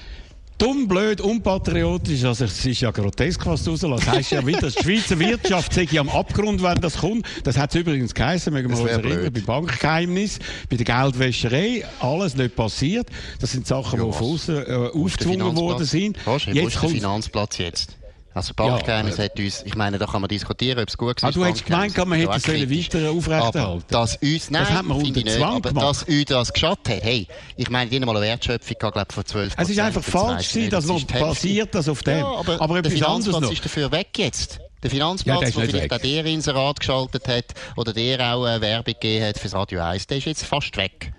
Dumm, 0.57 0.87
blöd, 0.87 1.21
unpatriotisch, 1.21 2.23
also 2.23 2.45
es 2.45 2.65
ist 2.65 2.81
ja 2.81 2.89
grotesk, 2.89 3.45
was 3.45 3.63
du 3.63 3.71
rauslässt. 3.71 4.07
Das 4.07 4.15
heisst 4.15 4.31
ja 4.31 4.43
wieder, 4.43 4.71
die 4.71 4.83
Schweizer 4.83 5.19
Wirtschaft 5.19 5.71
sei 5.71 5.87
ja 5.91 6.01
am 6.01 6.09
Abgrund, 6.09 6.63
wenn 6.63 6.81
das 6.81 6.97
kommt. 6.97 7.27
Das 7.43 7.59
hat 7.59 7.69
es 7.69 7.79
übrigens 7.79 8.15
geheißen, 8.15 8.51
mögen 8.51 8.71
wir 8.71 8.79
uns 8.79 8.89
erinnern, 8.89 9.31
bei 9.31 9.41
Bankgeheimnis, 9.41 10.39
bei 10.67 10.77
der 10.77 10.85
Geldwäscherei, 10.85 11.85
alles 11.99 12.35
nicht 12.35 12.55
passiert. 12.55 13.07
Das 13.39 13.51
sind 13.51 13.67
Sachen, 13.67 13.99
ja, 13.99 14.05
die 14.07 14.13
von 14.13 14.33
außen 14.33 14.57
äh, 14.57 14.89
aufgezwungen 14.95 15.55
worden 15.55 15.85
sind. 15.85 16.17
Was, 16.25 16.45
jetzt 16.45 16.57
wo 16.59 16.67
ist 16.67 16.81
der 16.81 16.89
Finanzplatz 16.89 17.57
jetzt? 17.59 17.97
Also 18.37 18.53
Bankgeheimnis 18.53 19.17
ja, 19.17 19.23
hat 19.23 19.39
uns, 19.39 19.63
ich 19.65 19.75
meine, 19.75 19.97
da 19.97 20.05
kann 20.05 20.21
man 20.21 20.27
diskutieren, 20.27 20.79
ob 20.79 20.87
es 20.87 20.95
gut 20.95 21.23
war. 21.23 21.29
Ah, 21.29 21.31
du 21.31 21.43
hättest 21.43 21.65
gemeint, 21.65 21.97
man 21.97 22.19
hätte 22.19 22.35
es 22.35 22.47
weiter 22.47 23.09
aufrechterhalten 23.09 23.83
dass 23.87 24.15
uns, 24.17 24.51
nein, 24.51 24.63
das 24.63 24.71
hat 24.71 24.85
man 24.85 24.97
unter 24.97 25.25
Zwang 25.25 25.55
nicht, 25.55 25.65
aber 25.65 25.79
dass 25.79 26.03
uns 26.03 26.25
das 26.25 26.53
geschadet 26.53 26.87
hat, 26.87 27.03
hey, 27.03 27.27
ich 27.55 27.69
meine, 27.71 27.89
die 27.89 27.95
haben 27.95 28.05
mal 28.05 28.15
eine 28.15 28.25
Wertschöpfung 28.27 28.77
glaube 28.77 29.05
von 29.09 29.25
12 29.25 29.53
Es 29.57 29.69
ist 29.69 29.79
einfach 29.79 30.03
falsch 30.03 30.49
gewesen, 30.49 30.69
dass 30.69 30.85
man 30.85 31.05
basiert 31.07 31.73
das 31.73 31.89
auf 31.89 32.03
dem. 32.03 32.19
Ja, 32.19 32.31
aber, 32.31 32.61
aber 32.61 32.81
der 32.83 32.91
Finanzplatz 32.91 33.51
ist 33.51 33.65
dafür 33.65 33.91
weg 33.91 34.09
jetzt. 34.17 34.59
Der 34.83 34.91
Finanzplatz, 34.91 35.41
ja, 35.41 35.61
der 35.61 35.69
vielleicht 35.69 35.93
auch 35.93 35.97
der 35.97 36.25
Inserat 36.25 36.79
geschaltet 36.79 37.27
hat 37.27 37.45
oder 37.75 37.93
der 37.93 38.35
auch 38.35 38.45
eine 38.45 38.61
Werbung 38.61 38.93
gegeben 38.93 39.25
hat 39.25 39.39
fürs 39.39 39.55
Radio 39.55 39.81
1, 39.81 40.05
der 40.05 40.17
ist 40.19 40.25
jetzt 40.25 40.45
fast 40.45 40.77
weg. 40.77 41.11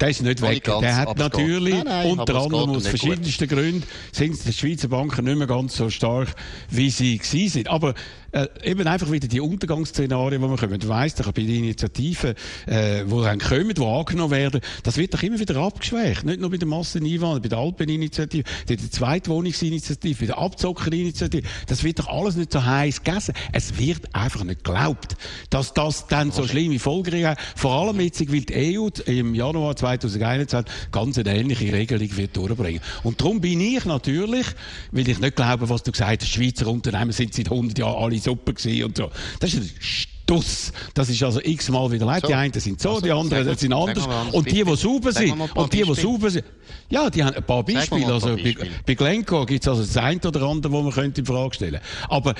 Der 0.00 0.08
ist 0.08 0.22
nicht 0.22 0.42
weg. 0.42 0.64
Der 0.64 0.96
hat 0.96 1.18
natürlich, 1.18 1.74
nein, 1.74 1.84
nein, 1.84 2.18
unter 2.18 2.34
anderem 2.34 2.70
aus 2.70 2.88
verschiedensten 2.88 3.46
Gründen, 3.46 3.84
sind 4.10 4.44
die 4.44 4.52
Schweizer 4.52 4.88
Banken 4.88 5.24
nicht 5.24 5.38
mehr 5.38 5.46
ganz 5.46 5.76
so 5.76 5.88
stark, 5.88 6.34
wie 6.68 6.90
sie 6.90 7.18
gewesen 7.18 7.48
sind. 7.48 7.68
Aber 7.68 7.94
äh, 8.34 8.48
eben 8.64 8.86
einfach 8.86 9.10
wieder 9.12 9.28
die 9.28 9.40
Untergangsszenarien, 9.40 10.42
die 10.42 10.48
wir 10.48 10.56
kommen. 10.56 10.78
Du 10.80 10.88
weißt 10.88 11.20
doch, 11.20 11.26
bei 11.26 11.42
den 11.42 11.64
Initiativen, 11.64 12.34
äh, 12.66 13.04
die 13.04 13.22
dann 13.22 13.38
kommen, 13.38 13.74
die 13.74 13.82
angenommen 13.82 14.32
werden, 14.32 14.60
das 14.82 14.96
wird 14.96 15.14
doch 15.14 15.22
immer 15.22 15.38
wieder 15.38 15.56
abgeschwächt. 15.56 16.24
Nicht 16.24 16.40
nur 16.40 16.50
bei 16.50 16.56
der 16.56 16.66
Masseneinwanderung, 16.66 17.42
bei 17.42 17.48
der 17.48 17.58
Alpeninitiative, 17.58 18.42
bei 18.68 18.74
der 18.74 18.90
Zweitwohnungsinitiative, 18.90 20.18
bei 20.18 20.26
der 20.26 20.38
Abzockerinitiative. 20.38 21.46
Das 21.68 21.84
wird 21.84 22.00
doch 22.00 22.08
alles 22.08 22.34
nicht 22.34 22.52
so 22.52 22.64
heiß 22.64 23.04
gegessen. 23.04 23.34
Es 23.52 23.78
wird 23.78 24.12
einfach 24.12 24.42
nicht 24.42 24.64
geglaubt, 24.64 25.16
dass 25.50 25.72
das 25.72 26.08
dann 26.08 26.32
so 26.32 26.46
schlimme 26.46 26.80
Folgen 26.80 27.24
hat. 27.26 27.38
Vor 27.54 27.72
allem 27.72 28.00
jetzt, 28.00 28.20
weil 28.32 28.40
die 28.40 28.78
EU 28.78 28.88
im 29.06 29.34
Januar 29.36 29.76
2021 29.76 30.90
ganz 30.90 31.18
eine 31.18 31.36
ähnliche 31.36 31.72
Regelung 31.72 32.16
wird 32.16 32.36
durchbringen. 32.36 32.80
Und 33.04 33.20
darum 33.20 33.40
bin 33.40 33.60
ich 33.60 33.84
natürlich, 33.84 34.46
weil 34.90 35.08
ich 35.08 35.20
nicht 35.20 35.36
glaube, 35.36 35.68
was 35.68 35.84
du 35.84 35.92
gesagt 35.92 36.22
hast, 36.22 36.30
Schweizer 36.30 36.66
Unternehmen 36.66 37.12
sind 37.12 37.32
seit 37.32 37.50
100 37.50 37.78
Jahren 37.78 38.02
alle 38.02 38.23
super 38.24 38.52
gewesen 38.52 38.84
und 38.84 38.96
so. 38.96 39.10
Das 39.40 39.54
ist 39.54 39.60
ein 39.60 39.70
Stuss. 39.80 40.72
Das 40.94 41.08
ist 41.08 41.22
also 41.22 41.40
x-mal 41.40 41.90
widerlegt. 41.90 42.22
So. 42.22 42.28
Die 42.28 42.34
einen 42.34 42.52
sind 42.52 42.80
so, 42.80 42.90
also, 42.90 43.00
die 43.02 43.12
anderen 43.12 43.56
sind 43.56 43.72
anders. 43.72 44.08
Und 44.32 44.50
die, 44.50 44.64
die 44.64 44.76
sauber 44.76 45.12
sind, 45.12 45.38
und 45.54 45.72
die, 45.72 45.82
die 45.82 45.94
sauber 45.94 46.30
sind, 46.30 46.44
ja, 46.88 47.10
die 47.10 47.22
haben 47.22 47.36
ein 47.36 47.42
paar 47.44 47.62
Beispiele. 47.62 48.12
Also 48.12 48.30
Beispiele. 48.30 48.56
Bei, 48.56 48.68
bei 48.86 48.94
Glencore 48.94 49.46
gibt 49.46 49.62
es 49.62 49.68
also 49.68 49.82
das 49.82 49.96
eine 49.96 50.20
oder 50.20 50.42
andere, 50.42 50.72
wo 50.72 50.82
man 50.82 50.92
könnte 50.92 51.20
in 51.20 51.26
Frage 51.26 51.54
stellen. 51.54 51.80
Aber 52.08 52.34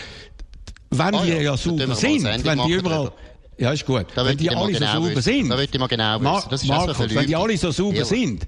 wenn 0.90 1.14
ah, 1.14 1.23
die 1.25 1.31
ja, 1.31 1.40
ja 1.40 1.57
sauber 1.57 1.94
sind, 1.94 2.25
wenn 2.25 2.59
die 2.66 2.73
überall, 2.73 3.12
ja, 3.59 3.73
ist 3.73 3.87
gut. 3.87 4.07
Da 4.14 4.25
wenn 4.25 4.37
die 4.37 4.51
alle 4.51 4.73
so 4.73 4.81
genau 4.81 4.92
sauber 4.92 5.23
sind, 5.23 5.49
da 5.49 5.61
ich 5.61 5.79
mal 5.79 5.87
genau 5.87 6.20
wissen. 6.20 6.49
Das 6.51 6.62
ist 6.62 6.68
Markus, 6.68 6.99
wenn 6.99 7.27
die 7.27 7.37
alle 7.37 7.57
so 7.57 7.70
sauber 7.70 8.05
sind, 8.05 8.47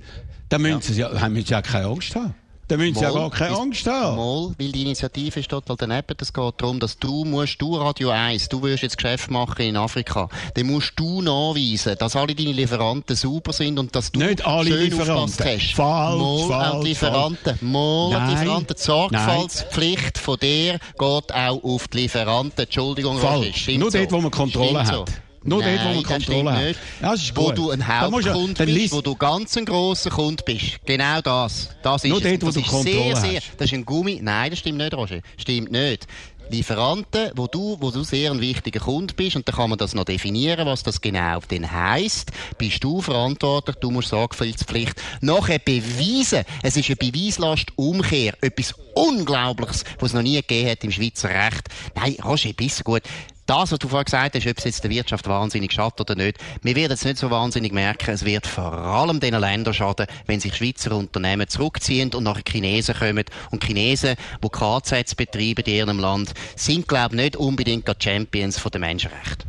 dann 0.48 0.62
müssen 0.62 0.80
sie 0.80 1.00
ja, 1.00 1.20
haben 1.20 1.34
wir 1.34 1.42
ja 1.42 1.62
keine 1.62 1.86
Angst 1.86 2.14
haben. 2.14 2.34
Dann 2.68 2.78
müssen 2.80 2.96
Sie 2.96 3.02
ja 3.02 3.12
gar 3.12 3.30
keine 3.30 3.56
Angst 3.56 3.86
haben. 3.86 4.16
Mal, 4.16 4.54
weil 4.58 4.72
die 4.72 4.82
Initiative 4.82 5.38
ist 5.38 5.48
total 5.48 5.76
daneben. 5.78 6.16
Es 6.20 6.32
geht 6.32 6.54
darum, 6.58 6.80
dass 6.80 6.98
du 6.98 7.24
musst, 7.24 7.60
du 7.62 7.76
Radio 7.76 8.10
1, 8.10 8.48
du 8.48 8.62
willst 8.62 8.82
jetzt 8.82 8.96
Geschäft 8.98 9.30
machen 9.30 9.62
in 9.62 9.76
Afrika, 9.76 10.28
dann 10.54 10.66
musst 10.66 10.94
du 10.96 11.22
nachweisen, 11.22 11.94
dass 11.98 12.16
alle 12.16 12.34
deine 12.34 12.52
Lieferanten 12.52 13.14
sauber 13.14 13.52
sind 13.52 13.78
und 13.78 13.94
dass 13.94 14.10
du 14.10 14.18
Nicht 14.18 14.44
alle 14.44 14.70
schön 14.70 14.80
Lieferanten. 14.90 15.46
hast. 15.46 15.72
Falsch, 15.72 15.76
Mal 15.78 16.48
falsch, 16.48 16.84
Lieferanten. 16.84 17.58
Mal 17.60 18.10
Nein. 18.10 18.30
Lieferanten. 18.30 18.76
Die 18.76 18.82
Sorgfaltspflicht 18.82 20.18
von 20.18 20.36
dir 20.38 20.78
geht 20.98 21.34
auch 21.34 21.62
auf 21.62 21.88
die 21.88 21.98
Lieferanten. 21.98 22.64
Entschuldigung, 22.64 23.18
falsch. 23.18 23.68
Nur 23.68 23.90
dort, 23.90 24.12
wo 24.12 24.20
man 24.20 24.30
Kontrolle 24.30 24.80
hat. 24.86 24.86
So. 24.94 25.04
Nur 25.46 25.62
Nein, 25.62 25.76
dort, 25.76 25.88
wo 25.88 25.94
man 25.94 26.02
Kontrolle 26.02 26.52
hat. 26.52 26.64
Nicht. 26.64 26.80
Ja, 27.00 27.12
das 27.12 27.22
ist 27.22 27.36
wo 27.36 27.46
gut. 27.46 27.58
du 27.58 27.70
ein 27.70 27.86
Hauptkunde 27.86 28.66
bist, 28.66 28.92
wo 28.92 29.00
du 29.00 29.14
ganz 29.14 29.56
ein 29.56 29.64
grosser 29.64 30.10
Kunde 30.10 30.42
bist. 30.44 30.84
Genau 30.84 31.20
das. 31.20 31.70
Das 31.82 32.04
ist 32.04 32.10
Nur 32.10 32.20
dort, 32.20 32.42
wo 32.42 32.50
du 32.50 32.62
Kontrolle 32.62 33.16
sehr, 33.16 33.16
sehr, 33.16 33.40
Das 33.56 33.66
ist 33.66 33.74
ein 33.74 33.84
Gummi. 33.84 34.20
Nein, 34.22 34.50
das 34.50 34.58
stimmt 34.58 34.78
nicht, 34.78 34.94
Roger. 34.94 35.20
Stimmt 35.36 35.70
nicht. 35.70 36.06
Lieferanten, 36.50 37.30
wo 37.34 37.46
du, 37.46 37.76
wo 37.80 37.90
du 37.90 38.04
sehr 38.04 38.30
ein 38.30 38.40
wichtiger 38.40 38.80
Kunde 38.80 39.14
bist, 39.14 39.36
und 39.36 39.48
da 39.48 39.52
kann 39.52 39.68
man 39.70 39.78
das 39.78 39.94
noch 39.94 40.04
definieren, 40.04 40.66
was 40.66 40.82
das 40.84 41.00
genau 41.00 41.40
denn 41.50 41.70
heisst, 41.70 42.30
bist 42.56 42.84
du 42.84 43.00
verantwortlich, 43.00 43.76
du 43.76 43.90
musst 43.90 44.10
Sorgfaltspflicht 44.10 44.94
nachher 45.20 45.58
beweisen. 45.58 46.44
Es 46.62 46.76
ist 46.76 46.88
eine 46.88 46.96
Beweislastumkehr, 46.96 48.34
etwas 48.40 48.74
Unglaubliches, 48.94 49.84
was 49.98 50.10
es 50.10 50.14
noch 50.14 50.22
nie 50.22 50.36
gegeben 50.36 50.70
hat 50.70 50.84
im 50.84 50.92
Schweizer 50.92 51.30
Recht. 51.30 51.68
Nein, 51.96 52.16
Roger, 52.24 52.52
bist 52.52 52.84
gut 52.84 53.02
das, 53.46 53.72
was 53.72 53.78
du 53.78 53.88
vorhin 53.88 54.04
gesagt 54.04 54.34
hast, 54.34 54.46
ob 54.46 54.58
es 54.58 54.64
jetzt 54.64 54.84
der 54.84 54.90
Wirtschaft 54.90 55.28
wahnsinnig 55.28 55.72
schadet 55.72 56.00
oder 56.00 56.14
nicht, 56.14 56.38
wir 56.62 56.76
werden 56.76 56.92
es 56.92 57.04
nicht 57.04 57.18
so 57.18 57.30
wahnsinnig 57.30 57.72
merken. 57.72 58.10
Es 58.10 58.24
wird 58.24 58.46
vor 58.46 58.72
allem 58.72 59.20
den 59.20 59.34
Ländern 59.34 59.74
schaden, 59.74 60.06
wenn 60.26 60.40
sich 60.40 60.56
Schweizer 60.56 60.96
Unternehmen 60.96 61.48
zurückziehen 61.48 62.12
und 62.14 62.24
nachher 62.24 62.42
Chinesen 62.46 62.94
kommen. 62.94 63.24
Und 63.50 63.64
Chinesen, 63.64 64.16
die 64.42 64.48
KZs 64.48 65.14
betreiben 65.14 65.64
in 65.64 65.74
ihrem 65.74 65.98
Land, 65.98 66.34
sind, 66.56 66.88
glaube 66.88 67.14
ich, 67.14 67.22
nicht 67.22 67.36
unbedingt 67.36 67.88
die 67.88 67.92
Champions 67.98 68.62
der 68.62 68.80
Menschenrechte. 68.80 69.46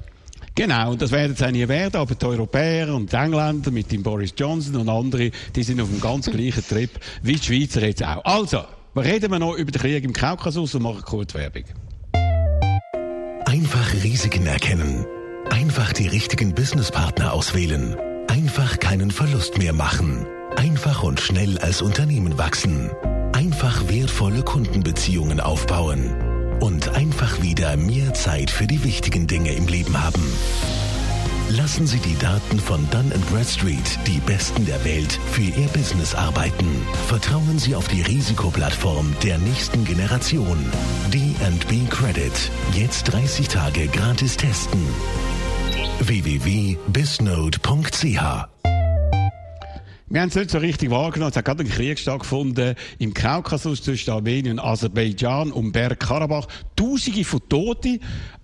Genau, 0.53 0.91
und 0.91 1.01
das 1.01 1.12
werden 1.12 1.33
es 1.33 1.43
auch 1.43 1.51
nie 1.51 1.67
werden, 1.67 1.97
aber 2.01 2.15
die 2.15 2.25
Europäer 2.25 2.93
und 2.95 3.12
die 3.12 3.15
Engländer 3.15 3.69
mit 3.69 3.91
dem 3.91 4.01
Boris 4.01 4.33
Johnson 4.36 4.75
und 4.77 4.89
andere, 4.89 5.29
die 5.55 5.63
sind 5.63 5.79
auf 5.79 5.88
dem 5.88 6.01
ganz 6.01 6.25
gleichen 6.31 6.67
Trip 6.67 6.89
wie 7.21 7.36
die 7.36 7.43
Schweizer 7.43 7.86
jetzt 7.86 8.03
auch. 8.03 8.25
Also, 8.25 8.63
reden 8.95 9.31
wir 9.31 9.38
noch 9.38 9.53
über 9.53 9.71
den 9.71 9.79
Krieg 9.79 10.03
im 10.03 10.13
Kaukasus 10.13 10.73
und 10.73 10.81
machen 10.81 11.03
kurz 11.03 11.36
Werbung. 11.36 11.65
Einfach 13.47 13.93
Risiken 14.03 14.45
erkennen. 14.45 15.05
Einfach 15.49 15.93
die 15.93 16.10
richtigen 16.10 16.53
Businesspartner 16.53 17.31
auswählen. 17.31 17.95
Einfach 18.27 18.77
keinen 18.77 19.10
Verlust 19.10 19.57
mehr 19.57 19.71
machen. 19.71 20.27
Einfach 20.57 21.01
und 21.01 21.21
schnell 21.21 21.57
als 21.60 21.81
Unternehmen 21.81 22.38
wachsen. 22.38 22.91
Einfach 23.31 23.88
wertvolle 23.88 24.43
Kundenbeziehungen 24.43 25.39
aufbauen. 25.39 26.57
Und 26.60 26.89
einfach 26.89 27.41
wieder 27.41 27.77
mehr 27.77 28.13
Zeit 28.13 28.51
für 28.51 28.67
die 28.67 28.83
wichtigen 28.83 29.27
Dinge 29.27 29.53
im 29.53 29.67
Leben 29.67 29.97
haben. 30.03 30.23
Lassen 31.49 31.88
Sie 31.88 31.99
die 31.99 32.17
Daten 32.17 32.60
von 32.60 32.86
Dun 32.91 33.10
Bradstreet, 33.31 33.97
die 34.05 34.19
Besten 34.25 34.65
der 34.65 34.83
Welt, 34.83 35.17
für 35.31 35.43
Ihr 35.43 35.69
Business 35.69 36.13
arbeiten. 36.13 36.67
Vertrauen 37.07 37.57
Sie 37.57 37.73
auf 37.73 37.88
die 37.88 38.01
Risikoplattform 38.01 39.15
der 39.23 39.38
nächsten 39.38 39.86
Generation. 39.86 40.57
D&B 41.13 41.86
Credit. 41.89 42.51
Jetzt 42.73 43.13
30 43.13 43.47
Tage 43.47 43.88
gratis 43.88 44.36
testen. 44.36 44.86
www.bisnode.ch 45.99 48.47
wir 50.10 50.21
haben 50.21 50.29
es 50.29 50.36
nicht 50.36 50.51
so 50.51 50.60
richtig 50.60 50.89
wahrgenommen. 50.89 51.31
Es 51.31 51.38
hat 51.38 51.43
gerade 51.43 51.65
ein 51.65 51.69
Krieg 51.69 51.99
stattgefunden 51.99 52.75
im 52.97 53.13
Kaukasus 53.13 53.83
zwischen 53.83 54.12
Armenien 54.12 54.57
und 54.57 54.65
Aserbaidschan 54.65 55.51
um 55.51 55.73
Bergkarabach. 55.73 56.47
Tausende 56.77 57.25
von 57.25 57.41
Toten. 57.49 57.99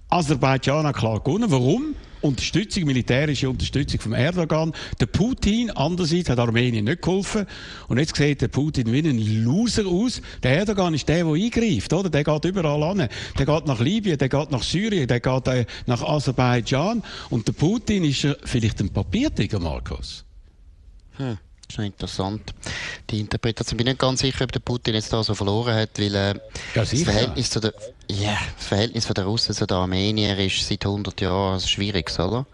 Aserbaidschan 0.09 0.85
hat 0.85 0.97
klar 0.97 1.21
gewonnen. 1.21 1.49
Warum? 1.49 1.95
Unterstützung, 2.23 2.85
militärische 2.85 3.49
Unterstützung 3.49 3.99
vom 3.99 4.13
Erdogan. 4.13 4.73
Der 4.99 5.05
Putin, 5.07 5.71
andererseits, 5.71 6.29
hat 6.29 6.39
Armenien 6.39 6.85
nicht 6.85 7.01
geholfen. 7.01 7.45
Und 7.87 7.99
jetzt 7.99 8.15
sieht 8.15 8.41
der 8.41 8.47
Putin 8.47 8.91
wie 8.91 8.99
ein 8.99 9.43
Loser 9.43 9.85
aus. 9.85 10.21
Der 10.41 10.57
Erdogan 10.57 10.93
ist 10.93 11.07
der, 11.09 11.25
der 11.25 11.33
eingreift, 11.33 11.91
oder? 11.93 12.09
Der 12.09 12.23
geht 12.23 12.45
überall 12.45 12.83
an. 12.83 13.09
Der 13.37 13.45
geht 13.45 13.67
nach 13.67 13.79
Libyen, 13.79 14.17
der 14.17 14.29
geht 14.29 14.51
nach 14.51 14.63
Syrien, 14.63 15.07
der 15.07 15.19
geht 15.19 15.47
äh, 15.47 15.65
nach 15.85 16.01
Aserbaidschan. 16.01 17.03
Und 17.29 17.47
der 17.47 17.53
Putin 17.53 18.03
ist 18.05 18.27
vielleicht 18.43 18.79
ein 18.79 18.89
Papiertiger, 18.89 19.59
Markus. 19.59 20.25
Hm. 21.17 21.37
Das 21.67 21.79
ist 21.79 21.85
interessant. 21.85 22.53
Die 23.09 23.19
Interpretation. 23.19 23.79
Ich 23.79 23.83
bin 23.83 23.91
nicht 23.91 23.99
ganz 23.99 24.19
sicher, 24.19 24.43
ob 24.43 24.51
der 24.51 24.59
Putin 24.59 24.93
jetzt 24.93 25.11
da 25.11 25.23
so 25.23 25.33
verloren 25.33 25.73
hat, 25.73 25.97
weil 25.97 26.13
äh, 26.13 26.27
ja, 26.27 26.35
das, 26.75 27.01
Verhältnis 27.01 27.49
zu 27.49 27.59
der, 27.59 27.73
yeah, 28.11 28.37
das 28.57 28.67
Verhältnis 28.67 29.05
von 29.05 29.13
der 29.15 29.25
Russen 29.25 29.55
zu 29.55 29.65
den 29.65 29.77
Armenier 29.77 30.37
ist 30.37 30.67
seit 30.67 30.85
100 30.85 31.21
Jahren 31.21 31.59
schwierig, 31.61 32.11
oder? 32.19 32.45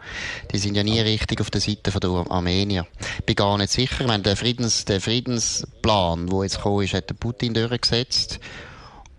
Die 0.52 0.58
sind 0.58 0.76
ja 0.76 0.84
nie 0.84 1.00
richtig 1.00 1.42
auf 1.42 1.50
der 1.50 1.60
Seite 1.60 1.92
der 1.92 2.26
Armenier. 2.30 2.88
Ich 3.20 3.26
bin 3.26 3.36
gar 3.36 3.58
nicht 3.58 3.72
sicher. 3.72 4.02
Ich 4.02 4.08
meine, 4.08 4.24
der, 4.24 4.38
Friedens, 4.38 4.86
der 4.86 5.02
Friedensplan, 5.02 6.28
der 6.28 6.44
jetzt 6.44 6.58
gekommen 6.58 6.86
ist, 6.86 6.94
hat 6.94 7.10
der 7.10 7.16
Putin 7.16 7.54
durchgesetzt. 7.54 8.40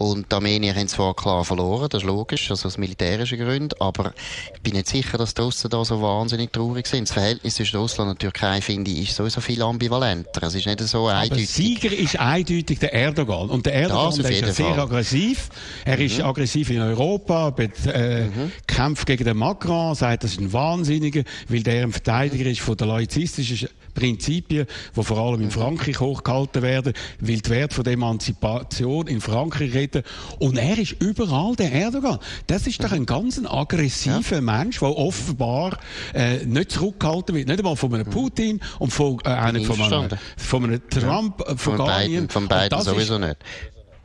Und 0.00 0.32
die 0.32 0.34
Armenier 0.34 0.74
haben 0.74 0.88
zwar 0.88 1.14
klar 1.14 1.44
verloren, 1.44 1.90
das 1.90 2.02
ist 2.02 2.06
logisch, 2.06 2.50
also 2.50 2.68
aus 2.68 2.78
militärischen 2.78 3.38
Gründen, 3.38 3.78
aber 3.80 4.14
ich 4.54 4.60
bin 4.62 4.72
nicht 4.72 4.88
sicher, 4.88 5.18
dass 5.18 5.34
die 5.34 5.42
Russen 5.42 5.68
da 5.68 5.84
so 5.84 6.00
wahnsinnig 6.00 6.54
traurig 6.54 6.86
sind. 6.86 7.06
Das 7.06 7.12
Verhältnis 7.12 7.56
zwischen 7.56 7.78
Russland 7.78 8.10
und 8.10 8.18
Türkei, 8.18 8.62
finde 8.62 8.90
ich, 8.90 9.10
ist 9.10 9.16
sowieso 9.16 9.42
viel 9.42 9.60
ambivalenter. 9.60 10.46
Es 10.46 10.54
ist 10.54 10.64
nicht 10.64 10.80
so 10.80 11.06
eindeutig. 11.06 11.44
Aber 11.44 11.52
Sieger 11.52 11.92
ist 11.92 12.18
eindeutig 12.18 12.78
der 12.78 12.94
Erdogan. 12.94 13.50
Und 13.50 13.66
der 13.66 13.74
Erdogan 13.74 14.22
der 14.22 14.30
ist 14.30 14.40
ja 14.40 14.52
sehr 14.54 14.78
aggressiv. 14.78 15.50
Er 15.84 15.98
mhm. 15.98 16.02
ist 16.02 16.20
aggressiv 16.22 16.70
in 16.70 16.80
Europa, 16.80 17.54
äh, 17.58 18.24
mhm. 18.24 18.52
kämpft 18.66 19.04
gegen 19.06 19.24
den 19.24 19.36
Macron, 19.36 19.94
sagt, 19.94 20.24
das 20.24 20.32
ist 20.32 20.40
ein 20.40 20.50
Wahnsinniger, 20.50 21.24
weil 21.50 21.62
der 21.62 21.82
ein 21.82 21.92
Verteidiger 21.92 22.48
ist 22.48 22.60
von 22.60 22.74
der 22.74 22.86
laizistischen 22.86 23.68
Prinzipien, 23.92 24.66
die 24.96 25.02
vor 25.02 25.18
allem 25.18 25.40
in 25.40 25.46
mhm. 25.48 25.50
Frankreich 25.50 26.00
hochgehalten 26.00 26.62
werden, 26.62 26.94
weil 27.18 27.40
die 27.40 27.50
Wert 27.50 27.74
von 27.74 27.84
der 27.84 27.92
Emanzipation 27.92 29.06
in 29.06 29.20
Frankreich 29.20 29.74
reden. 29.94 30.06
Und 30.38 30.58
er 30.58 30.78
ist 30.78 30.92
überall 31.00 31.54
der 31.56 31.72
Erdogan. 31.72 32.18
Das 32.46 32.66
ist 32.66 32.82
doch 32.82 32.92
ein 32.92 33.06
ganz 33.06 33.40
aggressiver 33.44 34.36
ja. 34.36 34.40
Mensch, 34.40 34.80
der 34.80 34.96
offenbar 34.96 35.78
äh, 36.14 36.44
nicht 36.44 36.72
zurückgehalten 36.72 37.34
wird. 37.34 37.48
Nicht 37.48 37.58
einmal 37.58 37.76
von 37.76 37.94
einem. 37.94 38.10
Putin 38.10 38.60
und 38.78 38.92
von, 38.92 39.18
äh, 39.24 39.28
einem, 39.28 39.64
von, 39.64 39.80
einem, 39.80 40.10
von 40.36 40.64
einem 40.64 40.88
Trump, 40.88 41.40
ja. 41.40 41.52
Äh, 41.52 41.56
von, 41.56 41.76
von 41.76 41.86
beiden, 41.86 42.28
von 42.28 42.48
beiden 42.48 42.82
sowieso 42.82 43.18
nicht. 43.18 43.36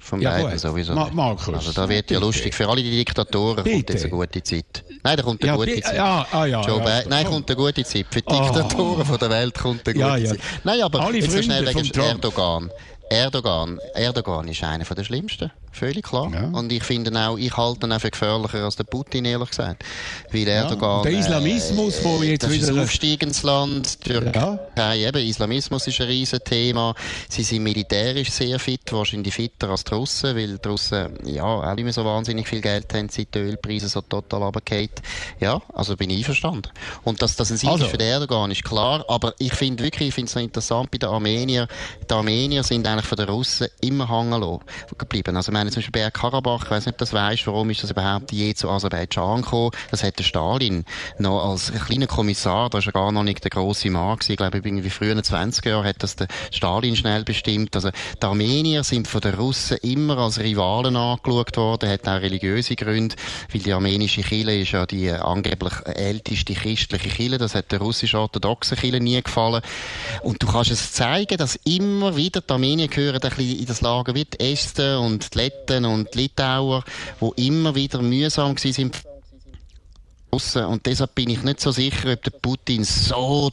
Von 0.06 0.21
ja, 0.21 0.32
beiden 0.32 0.52
gut. 0.52 0.60
sowieso. 0.60 0.93
Ma 0.93 1.10
Markus. 1.12 1.56
Also 1.56 1.71
da 1.71 1.89
wird 1.89 2.12
ja 2.12 2.19
lustig. 2.19 2.54
Für 2.54 2.69
alle 2.69 2.84
die 2.84 2.91
Diktatoren 2.91 3.63
Bitte. 3.63 3.76
kommt 3.76 3.89
jetzt 3.89 4.04
eine 4.04 4.12
gute 4.12 4.43
Zeit. 4.43 4.84
Nein, 5.04 5.17
da 5.17 5.24
kommt 5.24 5.41
eine 5.41 5.52
ja, 5.52 5.56
gute 5.56 5.82
Zeit. 5.82 5.95
Ja, 5.95 6.28
ah, 6.32 6.45
ja, 6.45 6.62
Joe 6.62 6.80
ja, 6.84 7.04
Nein, 7.10 7.26
kommt 7.26 7.50
eine 7.50 7.58
gute 7.58 7.84
Zeit. 7.84 8.06
Für 8.12 8.21
die 8.21 8.28
oh. 8.28 8.43
Diktatoren 8.43 9.04
von 9.04 9.17
der 9.17 9.30
Welt 9.32 9.58
kommt 9.58 9.88
eine 9.88 9.95
gute 9.95 10.24
Zeit. 10.26 10.39
Nein, 10.63 10.82
aber 10.84 11.00
alle 11.00 11.17
jetzt 11.17 11.32
so 11.32 11.41
schnell 11.41 11.65
wegen 11.65 12.00
Erdogan. 12.00 12.69
Erdogan. 13.09 13.79
Erdogan 13.93 14.47
ist 14.47 14.63
einer 14.63 14.83
der 14.83 15.03
schlimmsten. 15.03 15.51
Völlig 15.75 16.05
klar. 16.05 16.31
Ja. 16.33 16.57
Und 16.57 16.71
ich 16.71 16.83
finde 16.83 17.11
auch, 17.19 17.37
ich 17.37 17.55
halte 17.57 17.85
ihn 17.85 17.91
auch 17.91 17.99
für 17.99 18.09
gefährlicher 18.09 18.63
als 18.63 18.77
der 18.77 18.85
Putin, 18.85 19.25
ehrlich 19.25 19.49
gesagt. 19.49 19.83
Weil 20.31 20.47
Erdogan. 20.47 21.03
Ja, 21.03 21.09
der 21.09 21.19
Islamismus, 21.19 21.99
äh, 21.99 22.03
wo 22.05 22.23
jetzt 22.23 22.43
das 22.43 22.51
wieder. 22.51 22.63
Ist 22.63 22.69
ein 22.69 22.79
aufsteigendes 22.79 23.43
Land. 23.43 23.99
Türkei, 24.01 24.57
ja. 24.77 24.93
eben, 24.95 25.27
Islamismus 25.27 25.85
ist 25.85 25.99
ein 25.99 26.07
Riesenthema. 26.07 26.95
Sie 27.27 27.43
sind 27.43 27.63
militärisch 27.63 28.31
sehr 28.31 28.57
fit, 28.57 28.91
wahrscheinlich 28.91 29.33
fitter 29.33 29.69
als 29.69 29.83
die 29.83 29.93
Russen, 29.93 30.33
weil 30.37 30.57
die 30.57 30.67
Russen, 30.67 31.09
ja, 31.25 31.43
auch 31.43 31.75
nicht 31.75 31.83
mehr 31.83 31.93
so 31.93 32.05
wahnsinnig 32.05 32.47
viel 32.47 32.61
Geld 32.61 32.93
haben, 32.93 33.09
seit 33.09 33.35
die 33.35 33.39
Ölpreise 33.39 33.89
so 33.89 33.99
total 33.99 34.43
runtergehen. 34.43 34.91
Ja, 35.41 35.61
also 35.73 35.97
bin 35.97 36.09
ich 36.09 36.19
einverstanden. 36.19 36.69
Und 37.03 37.21
dass 37.21 37.35
das 37.35 37.51
ein 37.51 37.57
Sieg 37.57 37.69
also. 37.69 37.85
für 37.87 37.99
Erdogan 37.99 38.49
ist 38.49 38.63
klar. 38.63 39.03
Aber 39.09 39.33
ich 39.39 39.53
finde 39.53 39.83
wirklich, 39.83 40.07
ich 40.07 40.15
finde 40.15 40.29
es 40.29 40.35
noch 40.35 40.41
interessant 40.41 40.89
bei 40.89 40.99
den 40.99 41.09
Armeniern. 41.09 41.67
Die 42.09 42.13
Armenier 42.13 42.63
sind 42.63 42.87
eigentlich 42.95 43.08
von 43.08 43.17
den 43.17 43.29
Russen 43.29 43.67
immer 43.81 44.10
hängen 44.10 44.60
geblieben. 44.97 45.36
Also, 45.36 45.51
meine, 45.51 45.69
zum 45.69 45.81
Beispiel 45.81 46.01
Bergkarabach, 46.01 46.65
ich 46.65 46.71
weiß 46.71 46.86
nicht, 46.86 46.95
ob 46.95 46.97
das 46.99 47.13
weißt, 47.13 47.47
warum 47.47 47.69
ist 47.69 47.84
das 47.84 47.91
überhaupt 47.91 48.31
je 48.31 48.53
zu 48.53 48.69
Aserbaidschan 48.69 49.41
gekommen? 49.41 49.71
Das 49.91 50.03
hätte 50.03 50.23
Stalin 50.23 50.86
noch 51.19 51.49
als 51.49 51.71
kleiner 51.86 52.08
Kommissar, 52.08 52.69
da 52.69 52.79
er 52.79 52.91
gar 52.91 53.12
noch 53.12 53.23
nicht 53.23 53.43
der 53.43 53.51
grosse 53.51 53.89
Mann 53.89 54.15
gewesen. 54.15 54.31
Ich 54.31 54.38
glaube, 54.38 54.58
irgendwie 54.58 54.89
früher 54.89 55.12
in 55.12 55.17
den 55.17 55.23
20er 55.23 55.69
Jahren 55.69 55.86
hat 55.86 56.01
das 56.03 56.15
der 56.15 56.27
Stalin 56.51 56.95
schnell 56.95 57.23
bestimmt. 57.23 57.75
Also, 57.75 57.89
die 58.21 58.25
Armenier 58.25 58.84
sind 58.84 59.08
von 59.08 59.21
den 59.21 59.36
Russen 59.36 59.77
immer 59.77 60.17
als 60.17 60.39
Rivalen 60.39 60.95
angeschaut 60.95 61.58
worden, 61.58 61.89
hat 61.89 62.08
auch 62.08 62.21
religiöse 62.21 62.75
Gründe, 62.75 63.15
weil 63.51 63.62
die 63.62 63.73
armenische 63.73 64.21
Kirche 64.21 64.55
ist 64.55 64.71
ja 64.71 64.86
die 64.86 65.12
angeblich 65.12 65.73
älteste 65.86 66.53
christliche 66.53 67.10
Kirche, 67.10 67.38
das 67.38 67.55
hat 67.55 67.71
der 67.71 67.79
russisch-orthodoxen 67.79 68.77
Kirche 68.77 68.99
nie 68.99 69.21
gefallen. 69.21 69.62
Und 70.23 70.41
du 70.41 70.47
kannst 70.47 70.71
es 70.71 70.91
zeigen, 70.91 71.38
dass 71.38 71.55
immer 71.65 72.15
wieder 72.15 72.41
die 72.41 72.51
Armenier 72.51 72.85
gehören 72.89 73.21
ein 73.21 73.30
bisschen 73.30 73.60
in 73.60 73.65
das 73.65 73.82
Lager 73.82 74.13
wie 74.15 74.26
die 74.26 74.39
Äste 74.39 75.00
und 75.00 75.34
die 75.34 75.38
Letten 75.38 75.86
und 75.86 76.13
die 76.13 76.19
Litauer, 76.24 76.84
die 77.21 77.48
immer 77.48 77.76
wieder 77.76 78.02
mühsam 78.02 78.56
waren. 78.56 78.91
Und 80.69 80.86
deshalb 80.86 81.15
bin 81.15 81.30
ich 81.30 81.43
nicht 81.43 81.62
so 81.62 81.71
sicher, 81.71 82.12
ob 82.13 82.24
der 82.24 82.32
Putin 82.32 82.84
so 82.84 83.52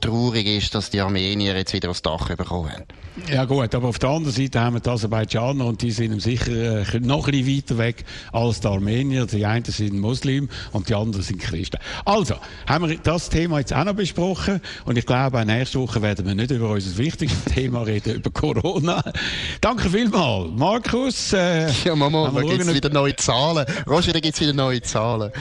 traurig 0.00 0.46
ist, 0.46 0.74
dass 0.74 0.90
die 0.90 1.00
Armenier 1.00 1.56
jetzt 1.56 1.72
wieder 1.72 1.90
aufs 1.90 2.02
Dach 2.02 2.28
bekommen 2.28 2.72
haben. 2.72 2.84
Ja 3.30 3.44
gut, 3.44 3.74
aber 3.74 3.88
auf 3.88 3.98
der 3.98 4.10
anderen 4.10 4.32
Seite 4.32 4.60
haben 4.60 4.74
wir 4.74 4.80
die 4.80 4.88
Aserbaidschaner 4.88 5.66
und 5.66 5.82
die 5.82 5.90
sind 5.90 6.20
sicher 6.22 6.94
äh, 6.94 7.00
noch 7.00 7.26
ein 7.26 7.32
bisschen 7.32 7.56
weiter 7.56 7.78
weg 7.78 8.04
als 8.32 8.60
die 8.60 8.68
Armenier. 8.68 9.26
Die 9.26 9.44
einen 9.44 9.64
sind 9.64 9.98
Muslim 9.98 10.48
und 10.72 10.88
die 10.88 10.94
anderen 10.94 11.24
sind 11.24 11.40
Christen. 11.40 11.78
Also, 12.04 12.36
haben 12.66 12.88
wir 12.88 12.96
das 12.98 13.28
Thema 13.28 13.58
jetzt 13.58 13.74
auch 13.74 13.84
noch 13.84 13.94
besprochen 13.94 14.60
und 14.84 14.96
ich 14.96 15.04
glaube, 15.04 15.44
nächste 15.44 15.80
Woche 15.80 16.00
werden 16.00 16.26
wir 16.26 16.34
nicht 16.34 16.50
über 16.52 16.70
unser 16.70 16.96
wichtigstes 16.96 17.44
Thema 17.54 17.82
reden, 17.82 18.14
über 18.14 18.30
Corona. 18.30 19.02
Danke 19.60 19.90
vielmals, 19.90 20.50
Markus. 20.54 21.32
Äh, 21.32 21.70
ja, 21.84 21.96
Mama, 21.96 22.30
da 22.32 22.40
gibt 22.42 22.62
es 22.62 22.74
wieder 22.74 22.90
neue 22.90 23.16
Zahlen. 23.16 23.66
Roger, 23.86 24.12
da 24.12 24.20
gibt 24.20 24.34
es 24.34 24.40
wieder 24.40 24.52
neue 24.52 24.80
Zahlen. 24.80 25.32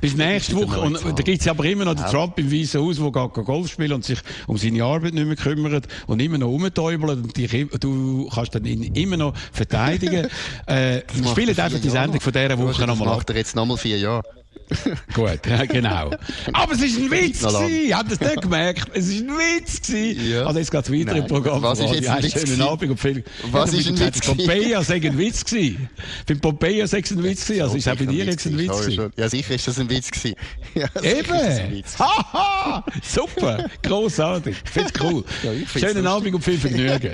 Bis 0.00 0.14
nächste 0.16 0.56
Woche. 0.56 0.80
Und 0.80 1.18
da 1.18 1.22
gibt 1.22 1.40
es 1.40 1.48
aber 1.48 1.64
immer 1.64 1.84
noch 1.84 1.94
den 1.94 2.06
Trump 2.06 2.38
im 2.38 2.50
Weißen 2.50 2.80
Haus, 2.80 2.96
der 2.96 3.44
Golf 3.44 3.70
spielt 3.70 3.83
und 3.92 4.04
sich 4.04 4.18
um 4.46 4.56
seine 4.56 4.84
Arbeit 4.84 5.14
nicht 5.14 5.26
mehr 5.26 5.36
kümmert 5.36 5.86
und 6.06 6.20
immer 6.20 6.38
noch 6.38 6.48
rumtäubelt 6.48 7.10
und 7.10 7.36
dich, 7.36 7.66
du 7.80 8.28
kannst 8.34 8.54
dann 8.54 8.64
ihn 8.64 8.94
immer 8.94 9.16
noch 9.16 9.36
verteidigen. 9.52 10.28
äh, 10.66 11.00
spielen 11.30 11.58
einfach 11.58 11.80
die 11.80 11.90
Sendung 11.90 12.20
von 12.20 12.32
dieser 12.32 12.58
Woche 12.58 12.86
nochmal 12.86 13.08
ab. 13.08 13.16
macht 13.16 13.30
er 13.30 13.36
jetzt 13.36 13.56
nochmal 13.56 13.76
vier 13.76 13.98
Jahre. 13.98 14.22
Gut, 15.14 15.46
ja, 15.46 15.64
genau. 15.66 16.10
Aber 16.52 16.72
es 16.72 16.80
war 16.80 16.86
ein 16.86 17.10
Witz 17.10 17.40
gewesen. 17.40 17.86
Ich 17.86 17.94
habe 17.94 18.08
das 18.08 18.20
nicht 18.20 18.42
gemerkt. 18.42 18.90
Es 18.94 19.10
war 19.10 19.16
ein 19.16 19.38
Witz 19.38 19.82
gewesen. 19.82 20.30
Ja. 20.30 20.46
Also 20.46 20.58
jetzt 20.58 20.70
geht 20.70 20.84
es 20.84 20.92
weiter 20.92 21.16
im 21.16 21.26
Programm. 21.26 21.62
Was 21.62 21.80
ist 21.80 21.92
jetzt 21.92 22.08
ein 22.08 22.22
Witz 22.22 22.48
Schönen 22.48 22.62
Abend 22.62 22.90
und 22.90 23.00
viel. 23.00 23.24
Was 23.50 23.72
ist 23.72 23.88
ein 23.88 23.98
Witz 23.98 24.20
Pompeia 24.20 24.82
sei 24.82 24.96
ein 24.96 25.18
Witz 25.18 25.44
gewesen. 25.44 25.88
Beim 26.26 26.40
Pompeia 26.40 26.86
sei 26.86 26.98
ein 26.98 27.22
Witz 27.22 27.46
gewesen. 27.46 27.62
Also 27.62 27.76
ist 27.76 27.88
auch 27.88 27.96
bei 27.96 28.06
dir 28.06 28.24
jetzt 28.24 28.46
ein 28.46 28.58
Witz 28.58 28.80
gewesen. 28.80 29.12
Ja, 29.16 29.28
sicher 29.28 29.54
ist 29.54 29.68
das 29.68 29.78
ein 29.78 29.90
Witz 29.90 30.10
gewesen. 30.10 30.36
Ja, 30.74 30.88
Eben. 31.02 31.84
Haha. 32.00 32.84
Super. 33.02 33.68
Grossartig. 33.82 34.56
Ich 34.64 34.70
finde 34.70 34.92
es 34.92 35.00
cool. 35.00 35.24
Ja, 35.44 35.80
Schönen 35.80 36.06
Abend 36.06 36.34
und 36.34 36.42
viel 36.42 36.58
Vergnügen. 36.58 37.12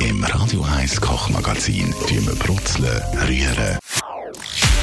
Im 0.00 0.24
Radio 0.24 0.62
1 0.62 1.00
Kochmagazin 1.00 1.94
tun 2.08 2.26
wir 2.26 2.34
brutzeln, 2.34 3.02
rühren 3.28 3.78